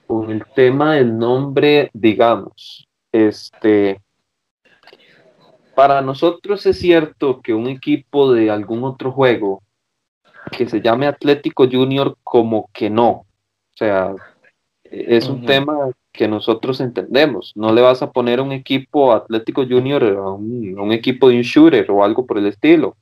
[0.07, 2.86] con el tema del nombre, digamos,
[3.25, 4.01] este,
[5.75, 9.63] para nosotros es cierto que un equipo de algún otro juego
[10.53, 13.11] que se llame Atlético Junior como que no.
[13.11, 13.27] O
[13.75, 14.15] sea,
[14.85, 17.53] es un tema que nosotros entendemos.
[17.55, 21.91] No le vas a poner un equipo Atlético Junior a un, equipo de un shooter
[21.91, 22.97] o algo por el estilo.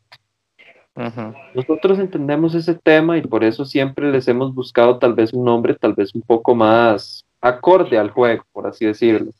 [1.54, 5.74] Nosotros entendemos ese tema y por eso siempre les hemos buscado tal vez un nombre
[5.74, 9.32] tal vez un poco más acorde al juego, por así decirlo.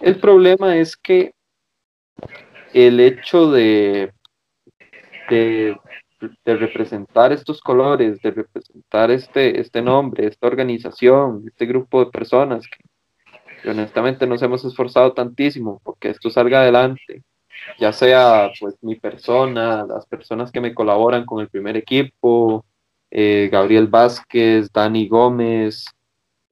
[0.00, 1.32] El problema es que
[2.72, 4.12] el hecho de,
[5.30, 5.76] de,
[6.44, 13.70] representar estos colores, de representar este, este nombre, esta organización, este grupo de personas que,
[13.70, 17.22] honestamente nos hemos esforzado tantísimo porque esto salga adelante,
[17.78, 22.64] ya sea pues mi persona, las personas que me colaboran con el primer equipo,
[23.10, 25.84] eh, Gabriel Vázquez, Dani Gómez,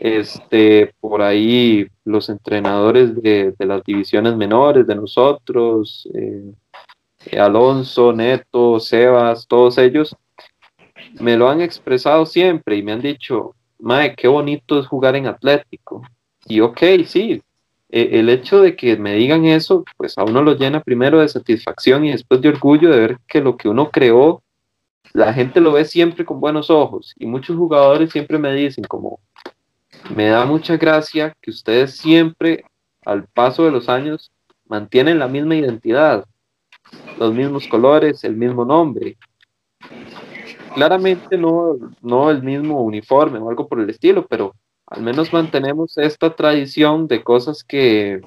[0.00, 9.46] este, por ahí los entrenadores de, las divisiones menores de nosotros, eh, Alonso, Neto, Sebas,
[9.46, 10.16] todos ellos,
[11.20, 15.26] me lo han expresado siempre y me han dicho, Mae, qué bonito es jugar en
[15.26, 16.02] Atlético.
[16.46, 17.42] Y ok, sí,
[17.90, 21.28] e, el hecho de que me digan eso, pues a uno lo llena primero de
[21.28, 24.42] satisfacción y después de orgullo de ver que lo que uno creó,
[25.12, 27.14] la gente lo ve siempre con buenos ojos.
[27.18, 29.20] Y muchos jugadores siempre me dicen como,
[30.08, 32.64] me da mucha gracia que ustedes siempre,
[33.04, 34.30] al paso de los años,
[34.66, 36.24] mantienen la misma identidad,
[37.18, 39.16] los mismos colores, el mismo nombre.
[40.74, 44.54] Claramente no, no el mismo uniforme o algo por el estilo, pero
[44.86, 48.20] al menos mantenemos esta tradición de cosas que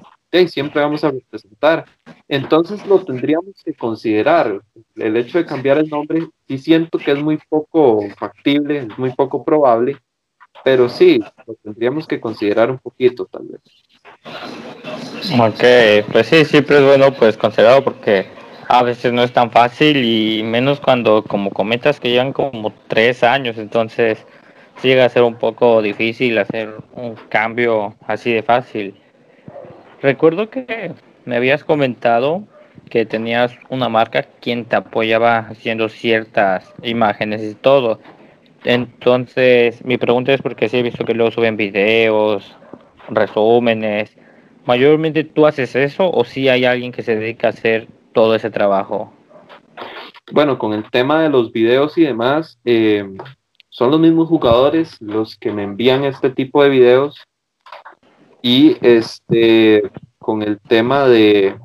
[0.48, 1.84] siempre vamos a representar.
[2.26, 4.60] Entonces lo tendríamos que considerar.
[4.96, 9.12] El hecho de cambiar el nombre, sí siento que es muy poco factible, es muy
[9.12, 9.96] poco probable,
[10.64, 13.60] pero sí, lo tendríamos que considerar un poquito tal vez.
[15.38, 18.26] Ok, pues sí, siempre es bueno pues considerarlo porque
[18.68, 23.22] a veces no es tan fácil y menos cuando como comentas que llevan como tres
[23.22, 24.24] años, entonces
[24.82, 28.94] llega a ser un poco difícil hacer un cambio así de fácil.
[30.02, 30.92] Recuerdo que
[31.24, 32.44] me habías comentado
[32.90, 38.00] que tenías una marca quien te apoyaba haciendo ciertas imágenes y todo.
[38.64, 42.56] Entonces, mi pregunta es porque sí he visto que luego suben videos,
[43.08, 44.16] resúmenes.
[44.64, 48.50] ¿Mayormente tú haces eso o si hay alguien que se dedica a hacer todo ese
[48.50, 49.12] trabajo?
[50.32, 53.04] Bueno, con el tema de los videos y demás, eh,
[53.68, 57.20] son los mismos jugadores los que me envían este tipo de videos.
[58.40, 59.82] Y este,
[60.18, 61.58] con el tema de,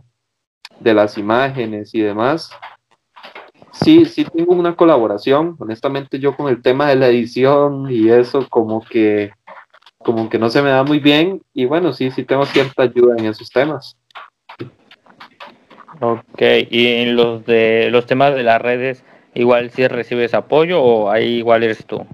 [0.79, 2.51] de las imágenes y demás,
[3.81, 5.55] sí, sí tengo una colaboración.
[5.59, 9.31] Honestamente, yo con el tema de la edición y eso, como que,
[9.97, 11.41] como que no se me da muy bien.
[11.53, 13.97] Y bueno, sí, sí tengo cierta ayuda en esos temas.
[16.01, 19.03] Ok, y en los de los temas de las redes,
[19.33, 22.05] igual si recibes apoyo o ahí igual eres tú.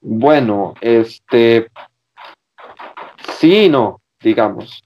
[0.00, 1.68] Bueno, este,
[3.38, 4.82] sí, no, digamos.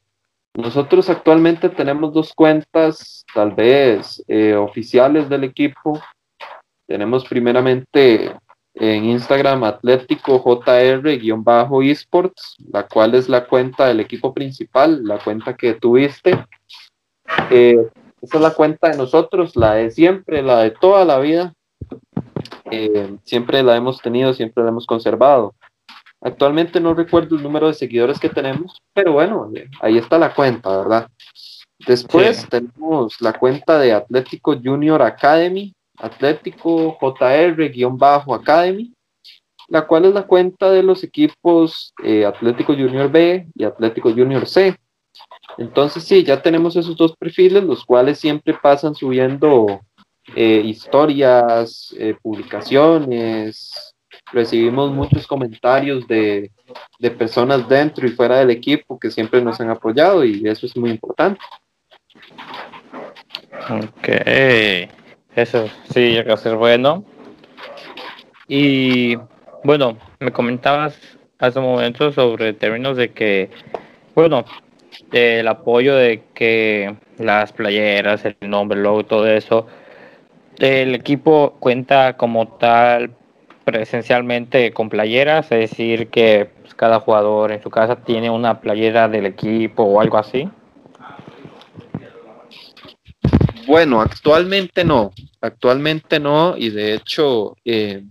[0.56, 6.00] Nosotros actualmente tenemos dos cuentas, tal vez eh, oficiales del equipo.
[6.86, 8.32] Tenemos primeramente
[8.74, 15.74] en Instagram Atlético JR-esports, la cual es la cuenta del equipo principal, la cuenta que
[15.74, 16.46] tuviste.
[17.50, 17.88] Eh,
[18.22, 21.52] esa es la cuenta de nosotros, la de siempre, la de toda la vida.
[22.70, 25.54] Eh, siempre la hemos tenido, siempre la hemos conservado.
[26.24, 29.50] Actualmente no recuerdo el número de seguidores que tenemos, pero bueno,
[29.82, 31.08] ahí está la cuenta, ¿verdad?
[31.86, 38.94] Después tenemos la cuenta de Atlético Junior Academy, Atlético JR-Academy,
[39.68, 44.46] la cual es la cuenta de los equipos eh, Atlético Junior B y Atlético Junior
[44.46, 44.74] C.
[45.58, 49.82] Entonces sí, ya tenemos esos dos perfiles, los cuales siempre pasan subiendo
[50.34, 53.93] eh, historias, eh, publicaciones,
[54.34, 56.50] recibimos muchos comentarios de,
[57.16, 60.90] personas dentro y fuera del equipo que siempre nos han apoyado y eso es muy
[60.90, 61.40] importante.
[63.70, 64.08] Ok,
[65.36, 67.04] eso sí llega a ser bueno.
[68.48, 69.16] Y
[69.62, 70.98] bueno, me comentabas
[71.38, 73.50] hace un momento sobre términos de que,
[74.14, 74.44] bueno,
[75.12, 79.66] el apoyo de que las playeras, el nombre, el logo, todo eso,
[80.58, 83.10] el equipo cuenta como tal
[83.64, 89.08] presencialmente con playeras, es decir, que pues, cada jugador en su casa tiene una playera
[89.08, 90.48] del equipo o algo así?
[93.66, 98.04] Bueno, actualmente no, actualmente no, y de hecho, eh,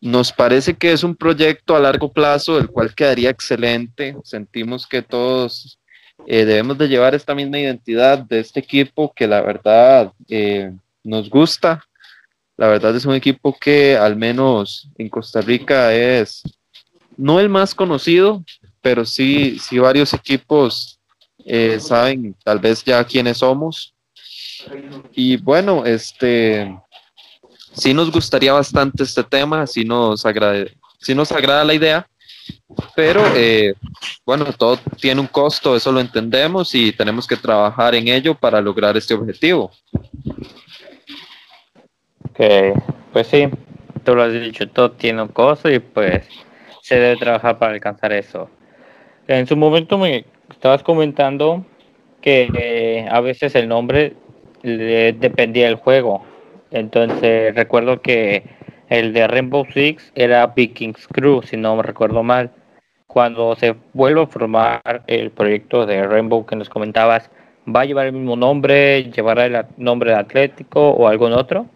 [0.00, 4.16] nos parece que es un proyecto a largo plazo, el cual quedaría excelente.
[4.22, 5.78] Sentimos que todos
[6.26, 11.28] eh, debemos de llevar esta misma identidad de este equipo que la verdad eh, nos
[11.28, 11.84] gusta.
[12.56, 16.42] La verdad es un equipo que al menos en Costa Rica es
[17.16, 18.44] no el más conocido,
[18.80, 20.98] pero sí, sí varios equipos
[21.44, 23.94] eh, saben tal vez ya quiénes somos.
[25.12, 26.76] Y bueno, este
[27.72, 32.08] sí nos gustaría bastante este tema, sí nos, agrade, sí nos agrada la idea,
[32.94, 33.74] pero eh,
[34.24, 38.60] bueno, todo tiene un costo, eso lo entendemos y tenemos que trabajar en ello para
[38.60, 39.70] lograr este objetivo.
[42.38, 42.78] Ok,
[43.14, 43.48] pues sí,
[44.04, 46.28] tú lo has dicho, todo tiene un costo y pues
[46.82, 48.50] se debe trabajar para alcanzar eso.
[49.26, 51.64] En su momento me estabas comentando
[52.20, 54.16] que eh, a veces el nombre
[54.62, 56.26] dependía del juego.
[56.70, 58.42] Entonces recuerdo que
[58.90, 62.50] el de Rainbow Six era Vikings Crew, si no me recuerdo mal.
[63.06, 67.30] Cuando se vuelve a formar el proyecto de Rainbow que nos comentabas,
[67.66, 69.04] ¿va a llevar el mismo nombre?
[69.04, 71.66] ¿Llevará el nombre de Atlético o algún otro?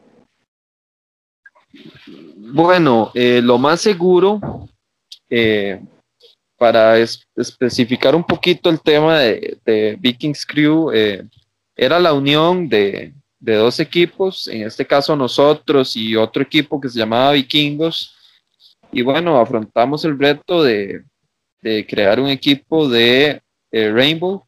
[2.36, 4.40] Bueno, eh, lo más seguro,
[5.28, 5.80] eh,
[6.56, 11.24] para especificar un poquito el tema de, Vikings Crew, eh,
[11.76, 16.88] era la unión de, de dos equipos, en este caso nosotros y otro equipo que
[16.88, 18.14] se llamaba Vikingos.
[18.92, 21.04] Y bueno, afrontamos el reto de,
[21.88, 23.40] crear un equipo de
[23.70, 24.44] Rainbow.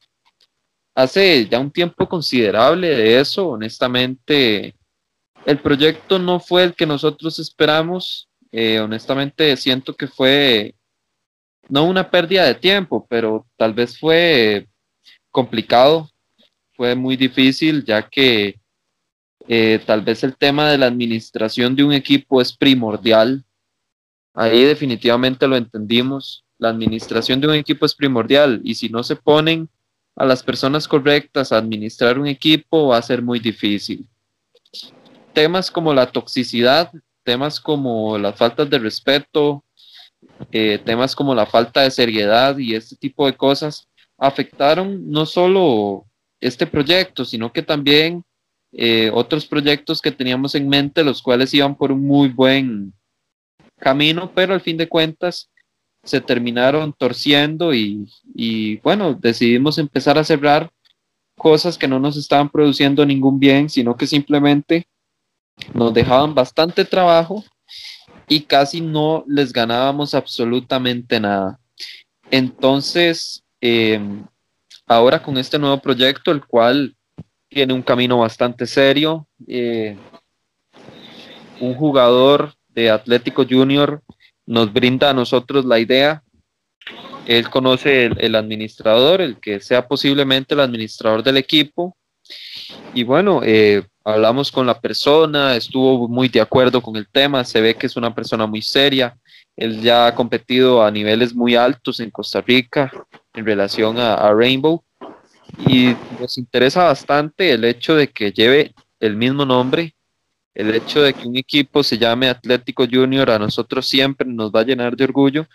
[0.94, 4.74] Hace ya un tiempo considerable de eso, honestamente,
[5.47, 8.28] el proyecto no fue el que nosotros esperamos.
[8.51, 10.74] Eh, honestamente, siento que fue
[11.68, 14.68] no una pérdida de tiempo, pero tal vez fue
[15.30, 16.11] complicado,
[16.74, 18.61] fue muy difícil, ya que
[19.49, 23.45] eh, tal vez el tema de la administración de un equipo es primordial.
[24.34, 26.45] Ahí definitivamente lo entendimos.
[26.59, 29.68] La administración de un equipo es primordial y si no se ponen
[30.14, 34.09] a las personas correctas a administrar un equipo va a ser muy difícil.
[35.32, 36.92] Temas como la toxicidad,
[37.24, 39.64] temas como las faltas de respeto,
[40.50, 46.06] eh, temas como la falta de seriedad y este tipo de cosas afectaron no solo
[46.40, 48.24] este proyecto, sino que también
[48.72, 52.92] eh, otros proyectos que teníamos en mente, los cuales iban por un muy buen
[53.78, 55.50] camino, pero al fin de cuentas
[56.04, 60.70] se terminaron torciendo y, y bueno, decidimos empezar a cerrar
[61.36, 64.86] cosas que no nos estaban produciendo ningún bien, sino que simplemente
[65.74, 67.44] nos dejaban bastante trabajo
[68.28, 71.59] y casi no les ganábamos absolutamente nada.
[72.30, 74.00] Entonces, eh,
[74.86, 76.96] ahora con este nuevo proyecto, el cual
[77.48, 79.26] tiene un camino bastante serio.
[79.46, 79.96] Eh,
[81.61, 84.03] un jugador de Atlético Junior
[84.46, 86.22] nos brinda a nosotros la idea.
[87.26, 91.96] Él conoce el, administrador, el que sea posiblemente el administrador del equipo.
[92.94, 97.61] Y bueno, eh, hablamos con la persona, estuvo muy de acuerdo con el tema, se
[97.61, 99.16] ve que es una persona muy seria.
[99.57, 102.90] Él ya ha competido a niveles muy altos en Costa Rica
[103.34, 104.82] en relación a Rainbow.
[105.68, 109.94] Y nos interesa bastante el hecho de que lleve el mismo nombre,
[110.55, 114.61] el hecho de que un equipo se llame Atlético Junior a nosotros siempre nos va
[114.61, 115.46] a llenar de orgullo.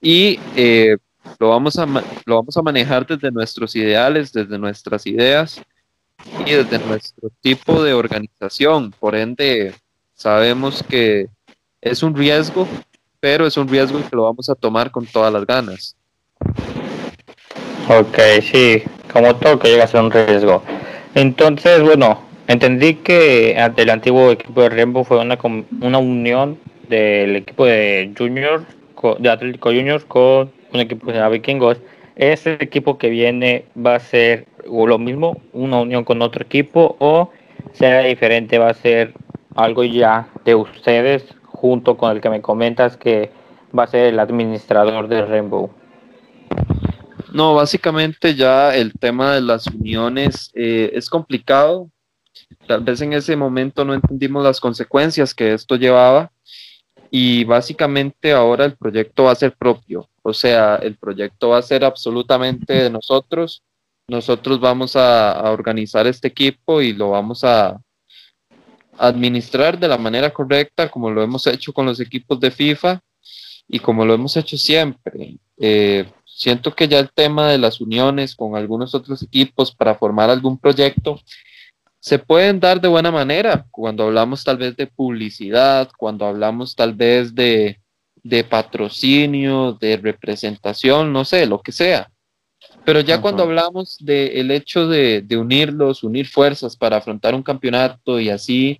[0.00, 0.96] Y eh,
[1.38, 5.62] lo, vamos a, lo vamos a manejar desde nuestros ideales, desde nuestras ideas
[6.46, 8.92] y desde nuestro tipo de organización.
[8.98, 9.74] Por ende,
[10.14, 11.26] sabemos que
[11.80, 12.66] es un riesgo,
[13.20, 15.96] pero es un riesgo que lo vamos a tomar con todas las ganas.
[17.88, 20.62] Ok, sí, como todo que llega a ser un riesgo.
[21.14, 25.38] Entonces, bueno, entendí que el antiguo equipo de Rainbow fue una,
[25.80, 26.58] una unión
[26.88, 28.64] del equipo de Junior,
[29.18, 31.78] de Atlético Junior con un equipo que se llama Vikingos.
[32.14, 37.30] ¿Ese equipo que viene va a ser lo mismo, una unión con otro equipo o
[37.72, 39.14] será diferente, va a ser
[39.54, 43.30] algo ya de ustedes junto con el que me comentas que
[43.76, 45.70] va a ser el administrador de Rainbow?
[47.32, 51.88] No, básicamente ya el tema de las uniones eh, es complicado.
[52.66, 56.30] Tal vez en ese momento no entendimos las consecuencias que esto llevaba
[57.10, 60.08] y básicamente ahora el proyecto va a ser propio.
[60.22, 63.62] O sea, el proyecto va a ser absolutamente de nosotros.
[64.12, 67.80] Nosotros vamos a, organizar este equipo y lo vamos a
[68.98, 73.00] administrar de la manera correcta, como lo hemos hecho con los equipos de FIFA
[73.66, 75.38] y como lo hemos hecho siempre.
[75.58, 80.30] Eh, Siento que ya el tema de las uniones con algunos otros equipos para formar
[80.30, 81.20] algún proyecto
[82.00, 86.94] se pueden dar de buena manera cuando hablamos tal vez de publicidad, cuando hablamos tal
[86.94, 87.80] vez de,
[88.24, 92.10] de patrocinio, de representación, no sé, lo que sea.
[92.84, 98.18] Pero ya cuando hablamos del hecho de, de, unirlos, unir fuerzas para afrontar un campeonato
[98.18, 98.78] y así,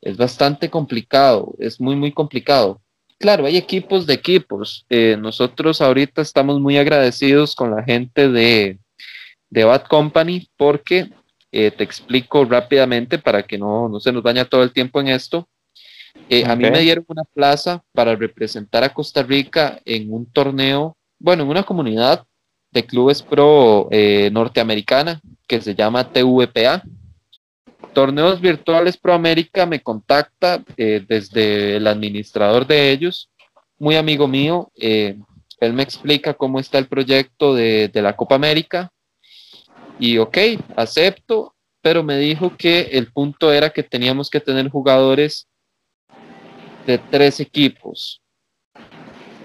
[0.00, 2.80] es bastante complicado, es muy, muy complicado.
[3.18, 4.86] Claro, hay equipos de equipos.
[4.88, 8.78] Eh, nosotros ahorita estamos muy agradecidos con la gente de,
[9.50, 11.10] de Bad Company porque
[11.52, 15.08] eh, te explico rápidamente para que no, no, se nos vaya todo el tiempo en
[15.08, 15.46] esto.
[16.30, 20.96] Eh, a mí me dieron una plaza para representar a Costa Rica en un torneo,
[21.18, 22.24] bueno, en una comunidad
[22.70, 26.82] de clubes pro eh, norteamericana que se llama TVPA.
[27.92, 33.28] Torneos Virtuales Pro América me contacta desde el administrador de ellos,
[33.78, 34.70] muy amigo mío.
[34.76, 38.92] él me explica cómo está el proyecto de, de la Copa América
[40.00, 40.38] y ok,
[40.76, 45.46] acepto, pero me dijo que el punto era que teníamos que tener jugadores
[46.86, 48.22] de tres equipos.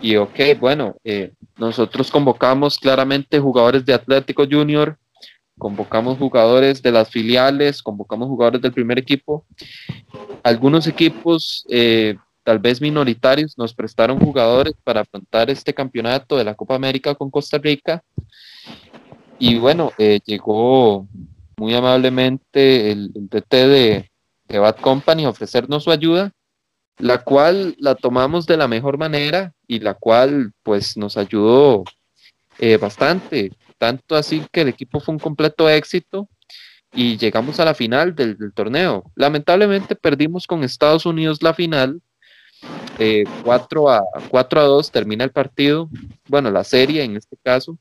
[0.02, 4.98] Y ok, bueno, eh, nosotros convocamos claramente jugadores de Atlético Junior,
[5.58, 9.46] convocamos jugadores de las filiales, convocamos jugadores del primer equipo.
[10.44, 16.56] Algunos equipos, eh, tal vez minoritarios, nos prestaron jugadores para afrontar este campeonato de la
[16.56, 18.04] Copa América con Costa Rica.
[19.40, 21.08] Y bueno, eh, llegó
[21.58, 24.12] muy amablemente el, DT de,
[24.48, 26.32] Bad Company a ofrecernos su ayuda,
[26.98, 31.84] la cual la tomamos de la mejor manera y la cual pues nos ayudó
[32.60, 36.30] eh, bastante, tanto así que el equipo fue un completo éxito
[36.94, 39.04] y llegamos a la final del, torneo.
[39.16, 42.02] Lamentablemente perdimos con Estados Unidos la final,
[42.98, 45.90] 4, eh, a, 4 a 2 termina el partido,
[46.28, 47.78] bueno, la serie en este caso,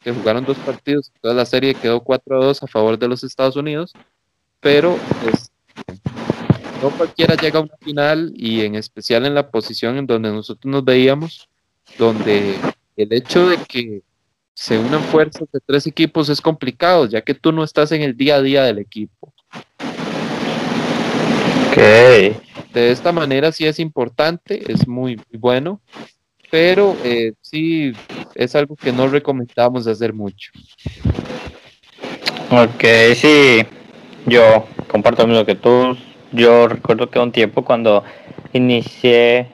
[0.00, 3.22] que jugaron dos partidos, toda la serie quedó 4 a 2 a favor de los
[3.22, 3.92] Estados Unidos,
[4.60, 5.47] pero pues,
[6.82, 10.70] no cualquiera llega a una final y en especial en la posición en donde nosotros
[10.70, 11.48] nos veíamos,
[11.98, 12.56] donde
[12.96, 14.02] el hecho de que
[14.54, 18.16] se unan fuerzas de tres equipos es complicado, ya que tú no estás en el
[18.16, 19.32] día a día del equipo.
[21.70, 22.36] Okay.
[22.72, 25.80] De esta manera sí es importante, es muy, muy bueno,
[26.50, 27.92] pero eh, sí
[28.34, 30.50] es algo que no recomendamos hacer mucho.
[32.50, 33.64] Ok, sí,
[34.26, 35.96] yo comparto lo que tú.
[36.32, 38.04] Yo recuerdo que un tiempo cuando
[38.52, 39.46] inicié,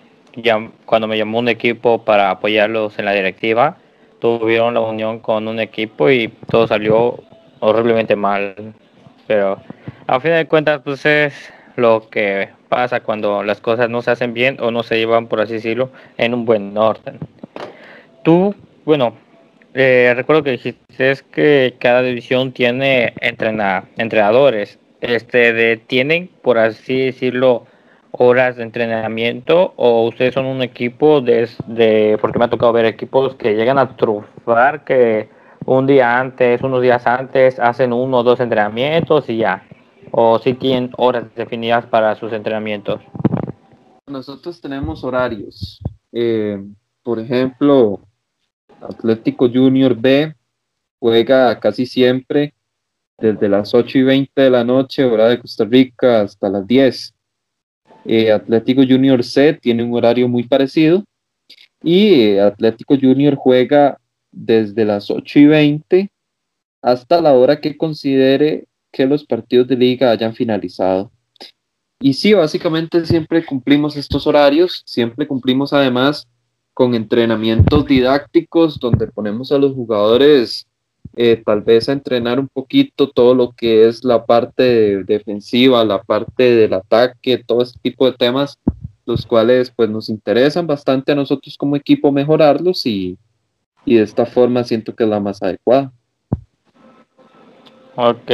[0.84, 3.76] cuando me llamó un equipo para apoyarlos en la directiva,
[4.18, 7.22] tuvieron la unión con un equipo y todo salió
[7.60, 8.74] horriblemente mal.
[9.26, 9.58] Pero
[10.06, 14.34] a fin de cuentas, pues es lo que pasa cuando las cosas no se hacen
[14.34, 17.18] bien o no se llevan, por así decirlo, en un buen orden.
[18.24, 18.54] Tú,
[18.84, 19.14] bueno,
[19.74, 24.78] eh, recuerdo que dijiste que cada división tiene entrena, entrenadores.
[25.06, 27.66] Este, de, ¿Tienen, por así decirlo,
[28.10, 33.34] horas de entrenamiento o ustedes son un equipo de, porque me ha tocado ver equipos
[33.34, 35.28] que llegan a trufar que
[35.66, 39.62] un día antes, unos días antes, hacen uno o dos entrenamientos y ya
[40.10, 43.02] o si tienen horas definidas para sus entrenamientos?
[44.06, 45.80] Nosotros tenemos horarios.
[46.12, 46.62] Eh,
[47.02, 48.00] por ejemplo,
[48.80, 50.34] Atlético Junior B
[50.98, 52.54] juega casi siempre
[53.18, 57.14] desde las 8 y 20 de la noche, hora de Costa Rica, hasta las 10.
[58.06, 61.04] Eh, Atlético Junior C tiene un horario muy parecido
[61.82, 63.98] y eh, Atlético Junior juega
[64.30, 66.10] desde las 8 y 20
[66.82, 71.10] hasta la hora que considere que los partidos de liga hayan finalizado.
[72.00, 76.28] Y sí, básicamente siempre cumplimos estos horarios, siempre cumplimos además
[76.74, 80.66] con entrenamientos didácticos donde ponemos a los jugadores
[81.16, 86.02] eh, tal vez a entrenar un poquito todo lo que es la parte defensiva, la
[86.02, 88.58] parte del ataque, todo ese tipo de temas,
[89.06, 93.18] los cuales pues nos interesan bastante a nosotros como equipo mejorarlos y,
[93.84, 95.92] y de esta forma siento que es la más adecuada.
[97.96, 98.30] Ok,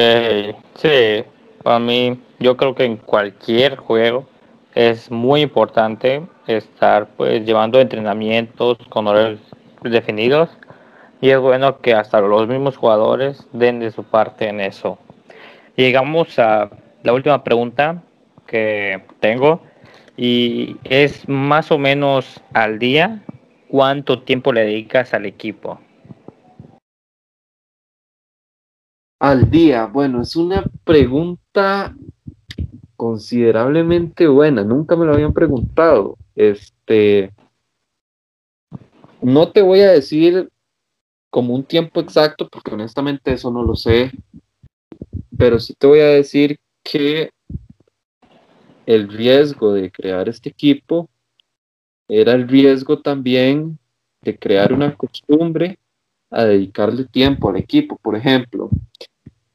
[0.77, 1.25] sí,
[1.63, 4.27] para mí yo creo que en cualquier juego
[4.75, 9.41] es muy importante estar pues llevando entrenamientos con horarios
[9.83, 10.49] definidos
[11.21, 14.99] y es bueno que hasta los mismos jugadores den de su parte en eso.
[15.77, 16.71] Llegamos a
[17.03, 18.03] la última pregunta
[18.47, 19.63] que tengo
[20.17, 23.23] y es más o menos al día
[23.69, 25.79] cuánto tiempo le dedicas al equipo.
[29.21, 29.87] al día?
[29.87, 31.95] Bueno, es una pregunta
[32.97, 34.65] considerablemente buena.
[34.65, 36.17] Nunca me lo habían preguntado.
[36.35, 37.31] Este,
[39.21, 40.51] no te voy a decir
[41.31, 44.13] como un tiempo exacto, porque honestamente eso no lo sé.
[45.39, 47.31] pero sí te voy a decir que
[48.85, 51.09] el riesgo de crear este equipo
[52.09, 53.79] era el riesgo también
[54.21, 55.79] de crear una costumbre
[56.31, 57.97] a dedicarle tiempo al equipo.
[58.03, 58.69] Por ejemplo,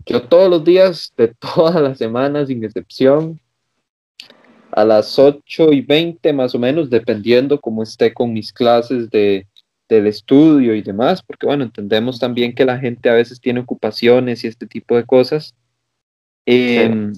[0.05, 3.39] yo todos los días de todas las semanas, sin excepción,
[4.71, 9.47] a las 8 y 20 más o menos, dependiendo cómo esté con mis clases de,
[9.87, 14.43] del estudio y demás, porque bueno, entendemos también que la gente a veces tiene ocupaciones
[14.43, 15.53] y este tipo de cosas.
[16.45, 17.13] Em,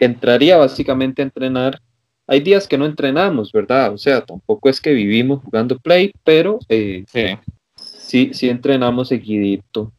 [0.00, 1.80] entraría básicamente a entrenar.
[2.26, 3.92] Hay días que no entrenamos, ¿verdad?
[3.92, 7.04] O sea, tampoco es que vivimos jugando play, pero eh,
[7.76, 8.30] sí.
[8.32, 9.92] sí, entrenamos seguidito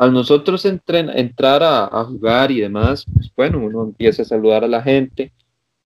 [0.00, 4.80] al nosotros entrar a, jugar y demás, pues bueno, uno empieza a saludar a la
[4.80, 5.30] gente,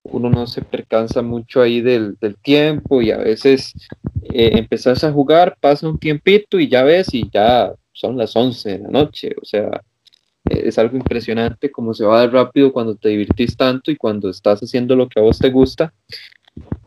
[0.04, 3.72] uno no se percansa mucho ahí del, tiempo y a veces
[4.22, 8.70] eh, empezás a jugar, pasa un tiempito y ya ves y ya son las 11
[8.70, 9.82] de la noche, o sea,
[10.44, 14.60] es algo impresionante como se va de rápido cuando te divertís tanto y cuando estás
[14.60, 15.92] haciendo lo que a vos te gusta,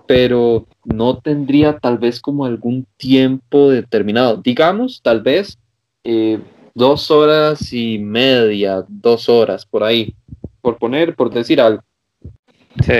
[0.05, 5.57] pero no tendría tal vez como algún tiempo determinado, digamos, tal vez...
[6.03, 6.39] Eh,
[6.78, 10.13] dos horas y media, dos horas por ahí,
[10.61, 11.82] por poner, por decir algo.
[12.84, 12.93] Sí.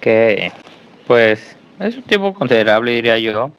[0.00, 0.52] Que
[1.06, 3.52] pues es un tiempo considerable, diría yo.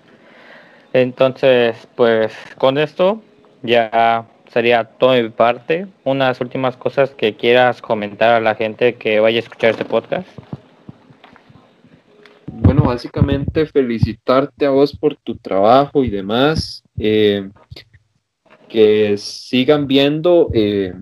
[0.93, 3.21] Entonces, pues con esto
[3.61, 5.87] ya sería todo mi parte.
[6.03, 10.27] Unas últimas cosas que quieras comentar a la gente que vaya a escuchar este podcast.
[12.47, 16.83] Bueno, básicamente felicitarte a vos por tu trabajo y demás.
[16.99, 17.49] Eh,
[18.67, 20.93] que sigan viendo eh,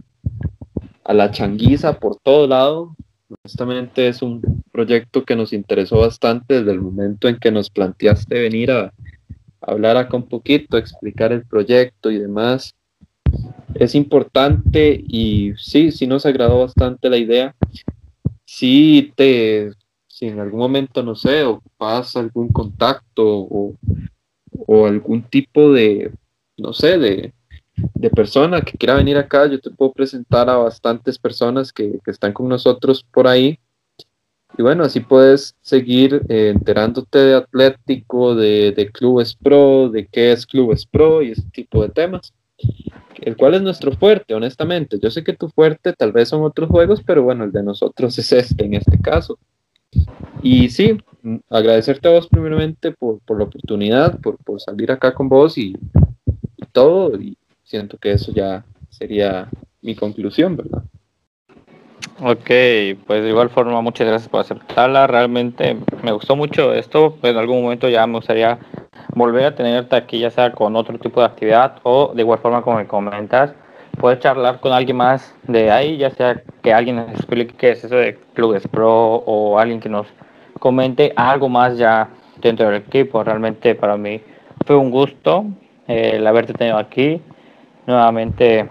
[1.09, 2.95] a la changuiza por todo lado.
[3.43, 8.39] Honestamente es un proyecto que nos interesó bastante desde el momento en que nos planteaste
[8.39, 8.93] venir a,
[9.59, 12.75] hablar acá un poquito, explicar el proyecto y demás.
[13.73, 17.55] Es importante y sí, sí nos agradó bastante la idea.
[18.45, 19.71] Sí te,
[20.05, 23.73] si en algún momento, no sé, ocupas algún contacto o,
[24.67, 26.11] o algún tipo de,
[26.55, 27.33] no sé, de,
[27.95, 32.11] de, persona que quiera venir acá, yo te puedo presentar a bastantes personas que, que
[32.11, 33.59] están con nosotros por ahí.
[34.57, 40.31] Y bueno, así puedes seguir eh, enterándote de Atlético, de, de, Clubes Pro, de qué
[40.31, 42.33] es Clubes Pro y ese tipo de temas.
[43.21, 44.99] El cual es nuestro fuerte, honestamente.
[44.99, 48.17] Yo sé que tu fuerte tal vez son otros juegos, pero bueno, el de nosotros
[48.17, 49.37] es este en este caso.
[50.41, 50.97] Y sí,
[51.49, 55.75] agradecerte a vos primeramente por, la oportunidad, por, salir acá con vos y,
[56.71, 57.19] todo.
[57.19, 57.37] Y
[57.69, 59.47] siento que eso ya sería
[59.81, 60.81] mi conclusión, ¿verdad?
[62.21, 62.49] Ok,
[63.05, 65.05] pues de igual forma muchas gracias por aceptarla.
[65.05, 67.17] Realmente me gustó mucho esto.
[67.21, 68.57] En algún momento ya me gustaría
[69.13, 72.63] volver a tenerte aquí, ya sea con otro tipo de actividad o de igual forma
[72.63, 73.53] como me comentas
[73.99, 77.83] poder charlar con alguien más de ahí, ya sea que alguien nos explique qué es
[77.83, 80.07] eso de Clubes Pro o alguien que nos
[80.59, 82.09] comente algo más ya
[82.41, 83.23] dentro del equipo.
[83.23, 84.21] Realmente para mí
[84.65, 85.45] fue un gusto
[85.87, 87.21] eh, el haberte tenido aquí.
[87.89, 88.67] Nuevamente,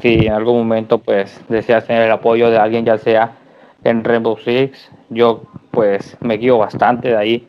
[0.00, 3.36] si en algún momento pues deseas tener el apoyo de alguien, ya sea
[3.84, 7.48] en Rainbow Six, yo pues me guío bastante de ahí.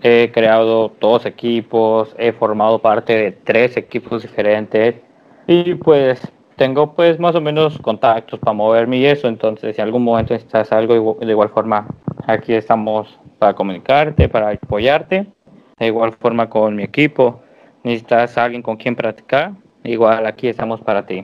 [0.00, 4.94] He creado dos equipos, he formado parte de tres equipos diferentes
[5.48, 6.22] y pues
[6.54, 10.34] tengo pues más o menos contactos para moverme y eso, entonces si en algún momento
[10.34, 11.88] necesitas algo de igual forma,
[12.28, 15.26] aquí estamos para comunicarte, para apoyarte,
[15.80, 17.40] de igual forma con mi equipo,
[17.82, 19.50] necesitas alguien con quien practicar,
[19.86, 21.22] igual aquí estamos para ti.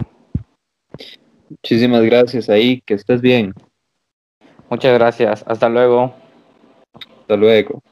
[1.48, 3.52] Muchísimas gracias ahí, que estés bien.
[4.70, 6.14] Muchas gracias, hasta luego.
[7.20, 7.82] Hasta luego.